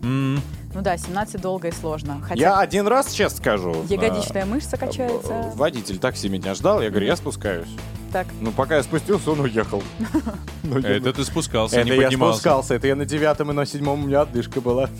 [0.74, 2.19] Ну да, 17 долго и сложно.
[2.21, 3.86] Хотя Я один раз, честно скажу.
[3.89, 5.51] ягодичная мышца э, качается.
[5.55, 7.69] Водитель такси меня ждал, я говорю, я спускаюсь.
[8.14, 8.28] Так.
[8.39, 9.82] Ну, пока я спустился, он уехал.
[10.64, 12.39] Я- Это ты спускался, Это не я поднимался.
[12.39, 14.88] спускался, это я на девятом и на седьмом у меня отдышка была.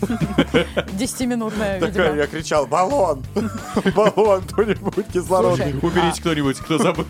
[0.98, 2.16] 10-минутная, Такая, видимо.
[2.16, 3.22] я кричал, баллон!
[3.94, 5.74] Баллон, кто-нибудь кислородный.
[5.80, 7.04] Уберите кто-нибудь, кто забыл.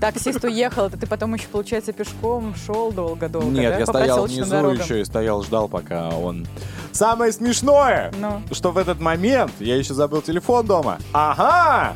[0.00, 5.00] Таксист уехал, это ты потом еще, получается, пешком шел долго-долго, Нет, я стоял внизу еще
[5.00, 6.46] и стоял, ждал, пока он...
[6.92, 10.98] Самое смешное, Ну, что в этот момент я еще забыл телефон дома.
[11.12, 11.94] Ага!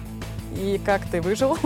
[0.57, 1.57] И как ты выжил?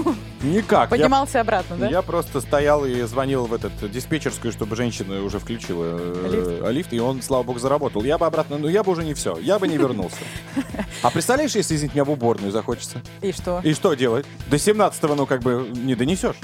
[0.43, 0.91] Никак.
[0.91, 1.89] Я- Поднимался обратно, да?
[1.89, 7.01] Я просто стоял и звонил в этот диспетчерскую, чтобы женщина уже включила э, лифт, и
[7.01, 8.03] он, слава богу, заработал.
[8.05, 10.17] Я бы обратно, ну я бы уже не все, я бы не вернулся.
[11.03, 13.03] А представляешь, если, извините меня, в уборную захочется?
[13.21, 13.61] И что?
[13.63, 14.25] И что делать?
[14.47, 16.37] До 17-го, ну, как бы, не донесешь.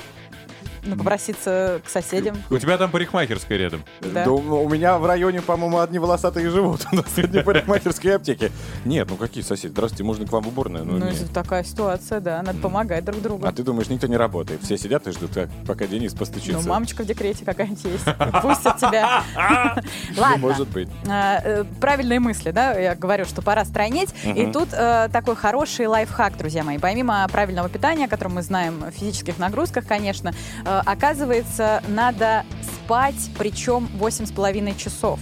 [0.82, 2.36] Ну, попроситься к соседям.
[2.50, 3.84] У тебя там парикмахерская рядом.
[4.00, 4.24] Да.
[4.24, 8.50] Да у у меня в районе, по-моему, одни волосатые живут на средней парикмахерской аптеке.
[8.84, 9.72] Нет, ну какие соседи?
[9.72, 10.84] Здравствуйте, можно к вам в уборную?
[10.84, 11.14] Ну, Ну, нет.
[11.14, 13.46] если такая ситуация, да, надо помогать друг другу.
[13.46, 14.62] А ты думаешь, никто не работает?
[14.62, 16.60] Все сидят и ждут, как- пока Денис постучится.
[16.62, 18.04] Ну, мамочка в декрете какая-нибудь есть.
[18.42, 19.22] Пустят тебя.
[20.16, 20.38] Ну, Ладно.
[20.38, 20.88] может быть.
[21.08, 22.72] А, э, Правильные мысли, да?
[22.78, 24.10] Я говорю, что пора стройнеть.
[24.24, 26.78] И тут э, такой хороший лайфхак, друзья мои.
[26.78, 30.32] Помимо правильного питания, о котором мы знаем, в физических нагрузках, конечно,
[30.78, 35.20] оказывается, надо спать, причем 8,5 часов.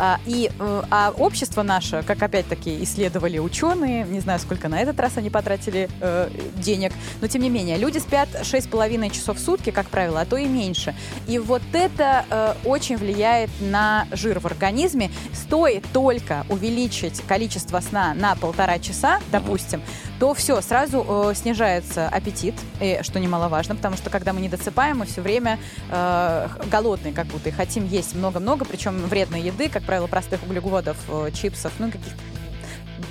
[0.00, 5.00] А, И э, а общество наше, как опять-таки исследовали ученые, не знаю, сколько на этот
[5.00, 9.70] раз они потратили э, денег, но тем не менее, люди спят 6,5 часов в сутки,
[9.70, 10.94] как правило, а то и меньше.
[11.26, 15.10] И вот это э, очень влияет на жир в организме.
[15.32, 19.82] Стоит только увеличить количество сна на полтора часа, допустим,
[20.18, 24.98] то все, сразу э, снижается аппетит, и, что немаловажно, потому что когда мы не досыпаем,
[24.98, 25.58] мы все время
[25.90, 30.96] э, голодные как будто и хотим есть много-много, причем вредной еды, как правило, простых углеводов,
[31.08, 32.37] э, чипсов, ну каких-то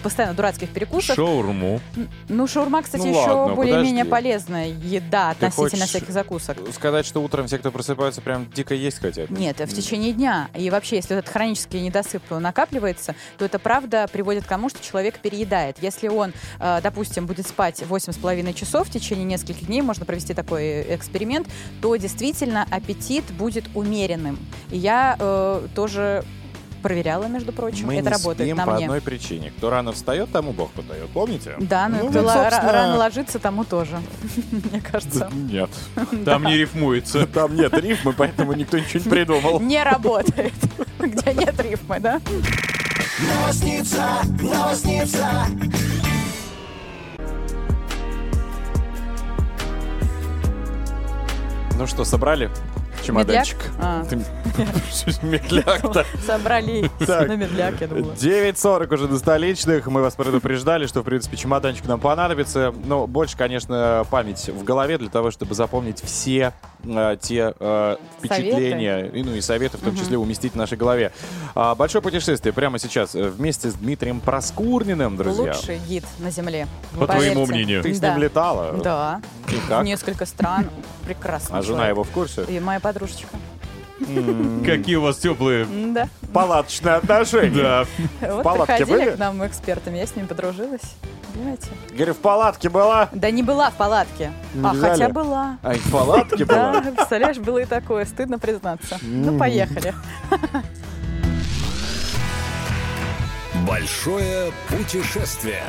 [0.08, 1.18] постоянно дурацких перекусов.
[1.18, 1.82] Шаурму.
[2.30, 6.58] Ну, шаурма, кстати, Ну, еще ладно, более-менее полезная еда Ты относительно всяких закусок.
[6.74, 9.30] Сказать, что утром все, кто просыпаются, прям дико есть хотят.
[9.30, 10.50] Нет, в течение дня.
[10.56, 15.20] И вообще, если этот хронический недосып накапливается, то это правда приводит к тому, что человек
[15.20, 15.76] переедает.
[15.82, 16.32] Если он,
[16.62, 21.50] э, допустим, будет спать 8,5 часов в течение нескольких дней, можно провести такой эксперимент,
[21.82, 24.40] то действительно аппетит будет умеренным.
[24.72, 26.24] И я э, тоже
[26.78, 27.88] проверяла, между прочим.
[27.88, 28.86] Мы это не работает спим на по мне.
[28.86, 29.52] одной причине.
[29.58, 31.10] Кто рано встает, тому Бог подает.
[31.10, 31.56] Помните?
[31.60, 33.98] Да, ну, и Ну, кто вот, собственно, рано ложится, тому тоже,
[34.52, 35.30] мне кажется.
[35.34, 35.70] Нет.
[36.26, 37.26] Там не рифмуется.
[37.34, 39.60] Там нет рифмы, поэтому никто ничего не придумал.
[39.60, 40.54] Не работает.
[41.00, 42.22] Где нет рифмы, да?
[43.20, 45.48] Новосница, новосница.
[51.78, 52.50] Ну что, собрали
[53.08, 53.58] чемоданчик?
[53.58, 53.80] Медляк?
[53.80, 54.06] А.
[55.26, 56.06] Медляк-то.
[56.26, 58.12] Собрали на медляк, я думала.
[58.14, 59.88] 9.40 уже до столичных.
[59.88, 62.74] Мы вас предупреждали, что, в принципе, чемоданчик нам понадобится.
[62.86, 66.54] Но больше, конечно, память в голове для того, чтобы запомнить все
[66.84, 71.12] э, те э, впечатления, и, ну и советы, в том числе, уместить в нашей голове.
[71.56, 75.54] А, большое путешествие прямо сейчас э, вместе с Дмитрием Проскурниным, друзья.
[75.56, 76.68] Лучший гид на Земле.
[76.98, 77.84] По твоему мнению.
[77.84, 78.12] Ты с Да.
[78.12, 78.74] ним летала?
[78.84, 79.22] Да.
[79.50, 79.82] И как?
[79.82, 80.70] В несколько стран.
[81.06, 81.58] Прекрасно.
[81.58, 82.44] А жена его в курсе?
[82.50, 83.38] И моя подружечка.
[84.66, 86.08] Какие у вас теплые Да.
[86.34, 87.64] Палаточные отношения.
[87.64, 87.86] Да.
[88.34, 89.16] Вот палатке приходили были?
[89.16, 90.96] к нам экспертами, я с ними подружилась.
[91.34, 91.68] Понимаете?
[91.92, 93.10] Говорю, в палатке была?
[93.12, 94.32] Да не была в палатке.
[94.54, 94.92] Не а, взяли?
[94.92, 95.58] хотя была.
[95.64, 96.80] А, и в палатке была?
[96.80, 98.06] Да, представляешь, было и такое.
[98.06, 98.98] Стыдно признаться.
[99.02, 99.94] Ну, поехали.
[103.68, 105.64] Большое путешествие.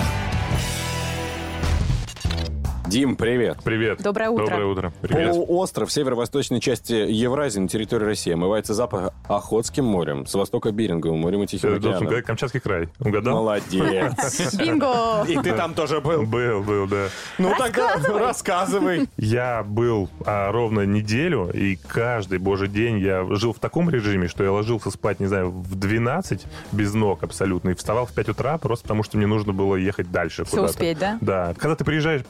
[2.89, 3.59] Дим, привет.
[3.63, 4.01] Привет.
[4.01, 4.47] Доброе утро.
[4.47, 4.93] Доброе утро.
[5.03, 5.33] Привет.
[5.33, 11.21] Полуостров в северо-восточной части Евразии на территории России омывается запах Охотским морем, с востока Беринговым
[11.21, 12.03] морем и Тихим океаном.
[12.07, 12.89] угадать Камчатский край.
[12.99, 13.37] Угадал?
[13.37, 14.55] Молодец.
[14.59, 15.23] Бинго!
[15.29, 16.23] И ты там тоже был?
[16.23, 17.09] Был, был, да.
[17.37, 19.07] Ну тогда рассказывай.
[19.19, 24.45] Я был а, ровно неделю, и каждый божий день я жил в таком режиме, что
[24.45, 28.57] я ложился спать, не знаю, в 12 без ног абсолютно, и вставал в 5 утра
[28.57, 31.19] просто потому, что мне нужно было ехать дальше Все успеть, да?
[31.21, 31.55] Да.
[31.59, 32.23] Когда ты приезжаешь,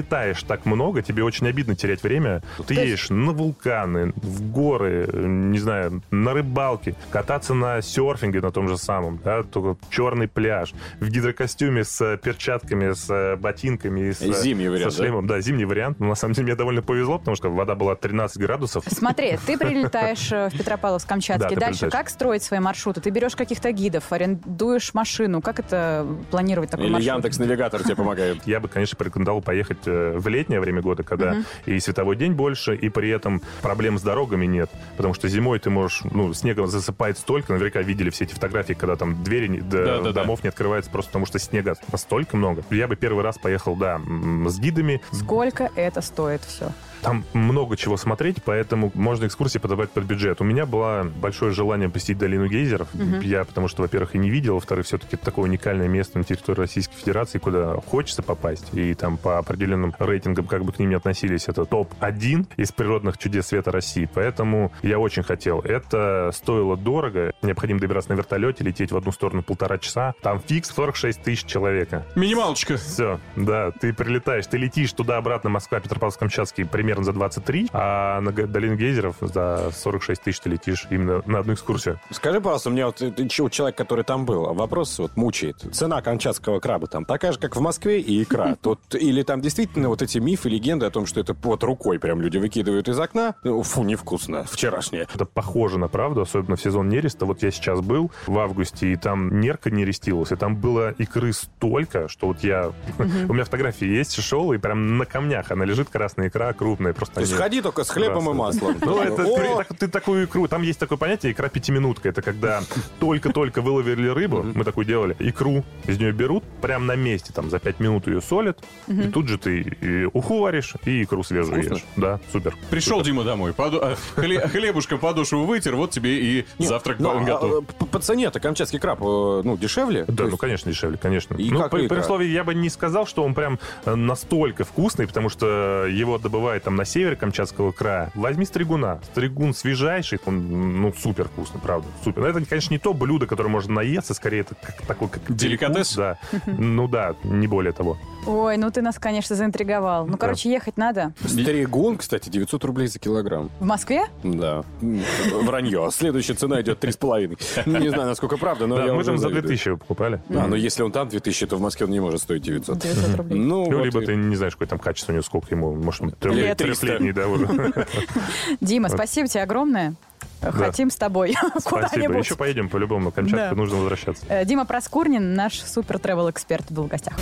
[0.00, 2.42] пролетаешь так много, тебе очень обидно терять время.
[2.66, 8.40] Ты есть- едешь на вулканы, в горы, э, не знаю, на рыбалке, кататься на серфинге
[8.40, 13.36] на том же самом, да, только черный пляж, в гидрокостюме с э, перчатками, с э,
[13.36, 15.26] ботинками и с, Зимний вариант, со шлемом.
[15.26, 15.40] Да?
[15.40, 16.00] зимний вариант.
[16.00, 18.84] Но на самом деле мне довольно повезло, потому что вода была 13 градусов.
[18.86, 21.54] Смотри, ты прилетаешь в Петропавловск-Камчатский.
[21.54, 23.00] Да, Дальше как строить свои маршруты?
[23.00, 25.40] Ты берешь каких-то гидов, арендуешь машину.
[25.40, 27.14] Как это планировать такой Или маршрут?
[27.14, 28.46] Яндекс Навигатор тебе помогает.
[28.46, 31.44] Я бы, конечно, порекомендовал поехать в летнее время года, когда Мгм.
[31.66, 34.70] и световой день больше, и при этом проблем с дорогами нет.
[34.96, 38.96] Потому что зимой ты можешь, ну, снегом засыпает столько, наверняка видели все эти фотографии, когда
[38.96, 40.12] там двери не- да, Да-да-да.
[40.12, 42.62] домов не открываются просто потому, что снега настолько много.
[42.70, 44.00] Я бы первый раз поехал, да,
[44.46, 45.00] с гидами.
[45.12, 46.70] Сколько это стоит все?
[47.06, 50.40] Там много чего смотреть, поэтому можно экскурсии подавать под бюджет.
[50.40, 52.92] У меня было большое желание посетить долину гейзеров.
[52.94, 53.20] Мгм.
[53.20, 56.58] Я, потому что, во-первых, и не видел, во-вторых, все-таки это такое уникальное место на территории
[56.58, 58.74] Российской Федерации, куда хочется попасть.
[58.74, 63.18] И там по определенным рейтингам, как бы к ним ни относились, это топ-1 из природных
[63.18, 64.10] чудес света России.
[64.12, 65.60] Поэтому я очень хотел.
[65.60, 67.32] Это стоило дорого.
[67.40, 70.14] Необходимо добираться на вертолете, лететь в одну сторону полтора часа.
[70.22, 72.04] Там фикс 46 тысяч человека.
[72.16, 72.78] Минималочка.
[72.78, 78.76] Все, да, ты прилетаешь, ты летишь туда-обратно, Москва, Петропавловск-Камчатский, примерно за 23, а на долину
[78.76, 82.00] гейзеров за 46 тысяч ты летишь именно на одну экскурсию.
[82.10, 85.56] Скажи, пожалуйста, мне вот э, ты чё, человек, который там был, а вопрос вот мучает.
[85.72, 88.56] Цена камчатского краба там такая же, как в Москве, и икра.
[88.62, 92.20] Тут, или там действительно вот эти мифы, легенды о том, что это под рукой прям
[92.20, 93.34] люди выкидывают из окна.
[93.44, 94.44] Ну, Фу, невкусно.
[94.50, 95.06] Вчерашнее.
[95.12, 97.26] Это похоже на правду, особенно в сезон нереста.
[97.26, 102.08] Вот я сейчас был в августе, и там нерка нерестилась, и там было икры столько,
[102.08, 102.72] что вот я...
[102.98, 106.85] У меня фотографии есть, шел, и прям на камнях она лежит, красная икра, крупная.
[106.94, 108.34] Просто То есть они ходи только с хлебом и красные.
[108.34, 108.76] маслом.
[108.80, 109.36] Ну, это О!
[109.36, 110.48] ты, так- ты такую икру...
[110.48, 112.08] Там есть такое понятие икра пятиминутка.
[112.08, 112.62] Это когда
[113.00, 117.58] только-только выловили рыбу, мы такую делали, икру из нее берут, прям на месте, там, за
[117.58, 118.58] пять минут ее солят,
[118.88, 121.84] и тут же ты и уху варишь, и икру свежую ешь.
[121.96, 122.54] Да, супер.
[122.70, 127.24] Пришел Дима домой, поду- а, хле- хлебушком подошву вытер, вот тебе и завтрак Ну, а,
[127.24, 127.64] готов.
[127.80, 130.04] э, по, цене-то камчатский краб, э, ну, дешевле?
[130.08, 131.36] Да, ну, конечно, дешевле, конечно.
[131.38, 135.86] Ну, при, условии, я бы не сказал, что он прям э, настолько вкусный, потому что
[135.86, 138.98] его добывают там на север Камчатского края, возьми стригуна.
[139.12, 142.22] Стригун свежайший, он, ну, супер вкусный, правда, супер.
[142.22, 145.94] Но это, конечно, не то блюдо, которое можно наесться, скорее это как, такой как деликатес.
[145.94, 146.18] Да.
[146.58, 147.96] Ну да, не более того.
[148.26, 150.06] Ой, ну ты нас, конечно, заинтриговал.
[150.06, 151.12] Ну, короче, ехать надо.
[151.24, 153.50] Стригун, кстати, 900 рублей за килограмм.
[153.60, 154.02] В Москве?
[154.24, 154.64] Да.
[154.80, 155.88] Вранье.
[155.92, 157.78] Следующая цена идет 3,5.
[157.80, 160.20] Не знаю, насколько правда, но да, я мы там за 2000 его покупали.
[160.30, 162.78] А, но если он там 2000, то в Москве он не может стоить 900.
[162.78, 163.38] 900 рублей.
[163.38, 164.06] Ну, ну вот либо и...
[164.06, 166.55] ты не знаешь, какое там качество у него, сколько ему, может, 3.
[166.56, 167.12] 300.
[167.12, 167.46] да, уже.
[168.60, 169.94] Дима, спасибо тебе огромное.
[170.40, 170.94] Хотим да.
[170.94, 171.34] с тобой
[171.64, 172.24] куда-нибудь.
[172.24, 173.10] Еще поедем по-любому.
[173.10, 173.60] Камчатку да.
[173.60, 174.24] нужно возвращаться.
[174.28, 177.14] Э, Дима Проскурнин, наш супер тревел эксперт был в гостях.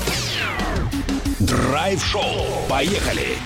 [1.38, 2.22] Драйв-шоу.
[2.68, 3.38] Поехали.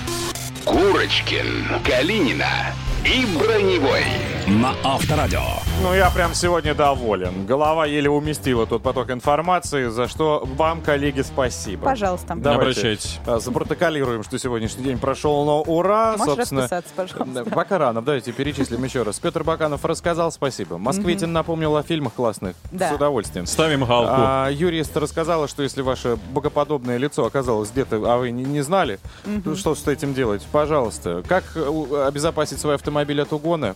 [0.64, 2.72] Курочкин, Калинина
[3.04, 4.04] и Броневой
[4.48, 5.40] на Авторадио.
[5.82, 7.44] Ну, я прям сегодня доволен.
[7.46, 11.84] Голова еле уместила тот поток информации, за что вам, коллеги, спасибо.
[11.84, 12.34] Пожалуйста.
[12.34, 13.18] Давайте, Обращайтесь.
[13.26, 16.16] а, Запротоколируем, что сегодняшний день прошел на ура.
[16.16, 17.44] Можешь Собственно, расписаться, пожалуйста?
[17.50, 19.18] Пока рано, давайте перечислим еще раз.
[19.18, 20.78] Петр Баканов рассказал, спасибо.
[20.78, 22.56] Москвитин напомнил о фильмах классных.
[22.72, 22.90] Да.
[22.90, 23.46] С удовольствием.
[23.46, 24.12] Ставим галку.
[24.16, 28.98] А, Юрист рассказала, что если ваше богоподобное лицо оказалось где-то, а вы не, не знали,
[29.44, 30.46] то что с этим делать?
[30.50, 31.22] Пожалуйста.
[31.28, 33.74] Как э, обезопасить свой автомобиль от угона?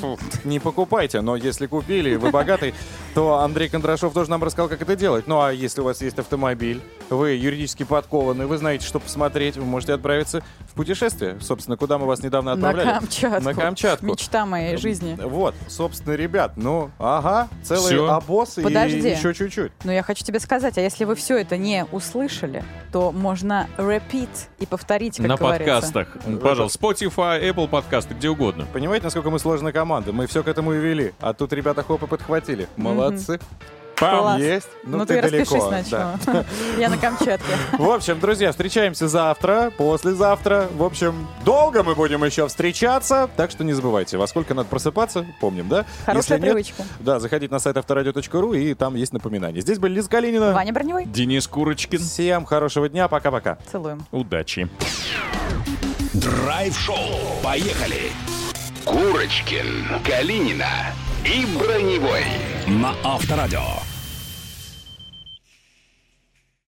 [0.00, 0.13] Фу,
[0.44, 2.74] Не покупайте, но если купили, вы богатый,
[3.14, 5.26] то Андрей Кондрашов тоже нам рассказал, как это делать.
[5.28, 9.64] Ну а если у вас есть автомобиль, вы юридически подкованы, вы знаете, что посмотреть, вы
[9.64, 11.38] можете отправиться в путешествие.
[11.40, 12.98] Собственно, куда мы вас недавно На отправляли?
[12.98, 13.44] Камчатку.
[13.44, 14.06] На Камчатку.
[14.06, 15.16] Мечта моей жизни.
[15.22, 18.10] Вот, собственно, ребят, ну, ага, целый Всё.
[18.10, 19.10] обоз и Подожди.
[19.10, 19.70] еще чуть-чуть.
[19.84, 24.28] Но я хочу тебе сказать, а если вы все это не услышали, то можно repeat
[24.58, 25.92] и повторить, как на говорится.
[25.92, 26.08] подкастах.
[26.42, 28.66] Пожалуйста, Spotify, Apple подкасты, где угодно.
[28.72, 30.12] Понимаете, насколько мы сложная команда?
[30.12, 31.12] Мы все к этому и вели.
[31.20, 32.66] А тут ребята хоп и подхватили.
[32.76, 33.03] Молодцы.
[33.96, 34.40] Пам, Класс.
[34.40, 34.68] есть.
[34.84, 36.18] Ну, ты, распишись далеко, сначала.
[36.26, 36.44] да.
[36.78, 37.46] Я на Камчатке.
[37.78, 40.68] В общем, друзья, встречаемся завтра, послезавтра.
[40.74, 43.30] В общем, долго мы будем еще встречаться.
[43.36, 45.84] Так что не забывайте, во сколько надо просыпаться, помним, да?
[46.04, 46.82] Хорошая Если нет, привычка.
[46.98, 49.60] да, заходите на сайт авторадио.ру, и там есть напоминания.
[49.60, 50.52] Здесь были Лиза Калинина.
[50.52, 51.04] Ваня Броневой.
[51.06, 52.00] Денис Курочкин.
[52.00, 53.58] Всем хорошего дня, пока-пока.
[53.70, 54.04] Целуем.
[54.10, 54.68] Удачи.
[56.14, 56.96] Драйв-шоу.
[57.44, 58.10] Поехали.
[58.84, 60.94] Курочкин, Калинина
[61.24, 62.24] и Броневой
[62.66, 63.93] на Авторадио.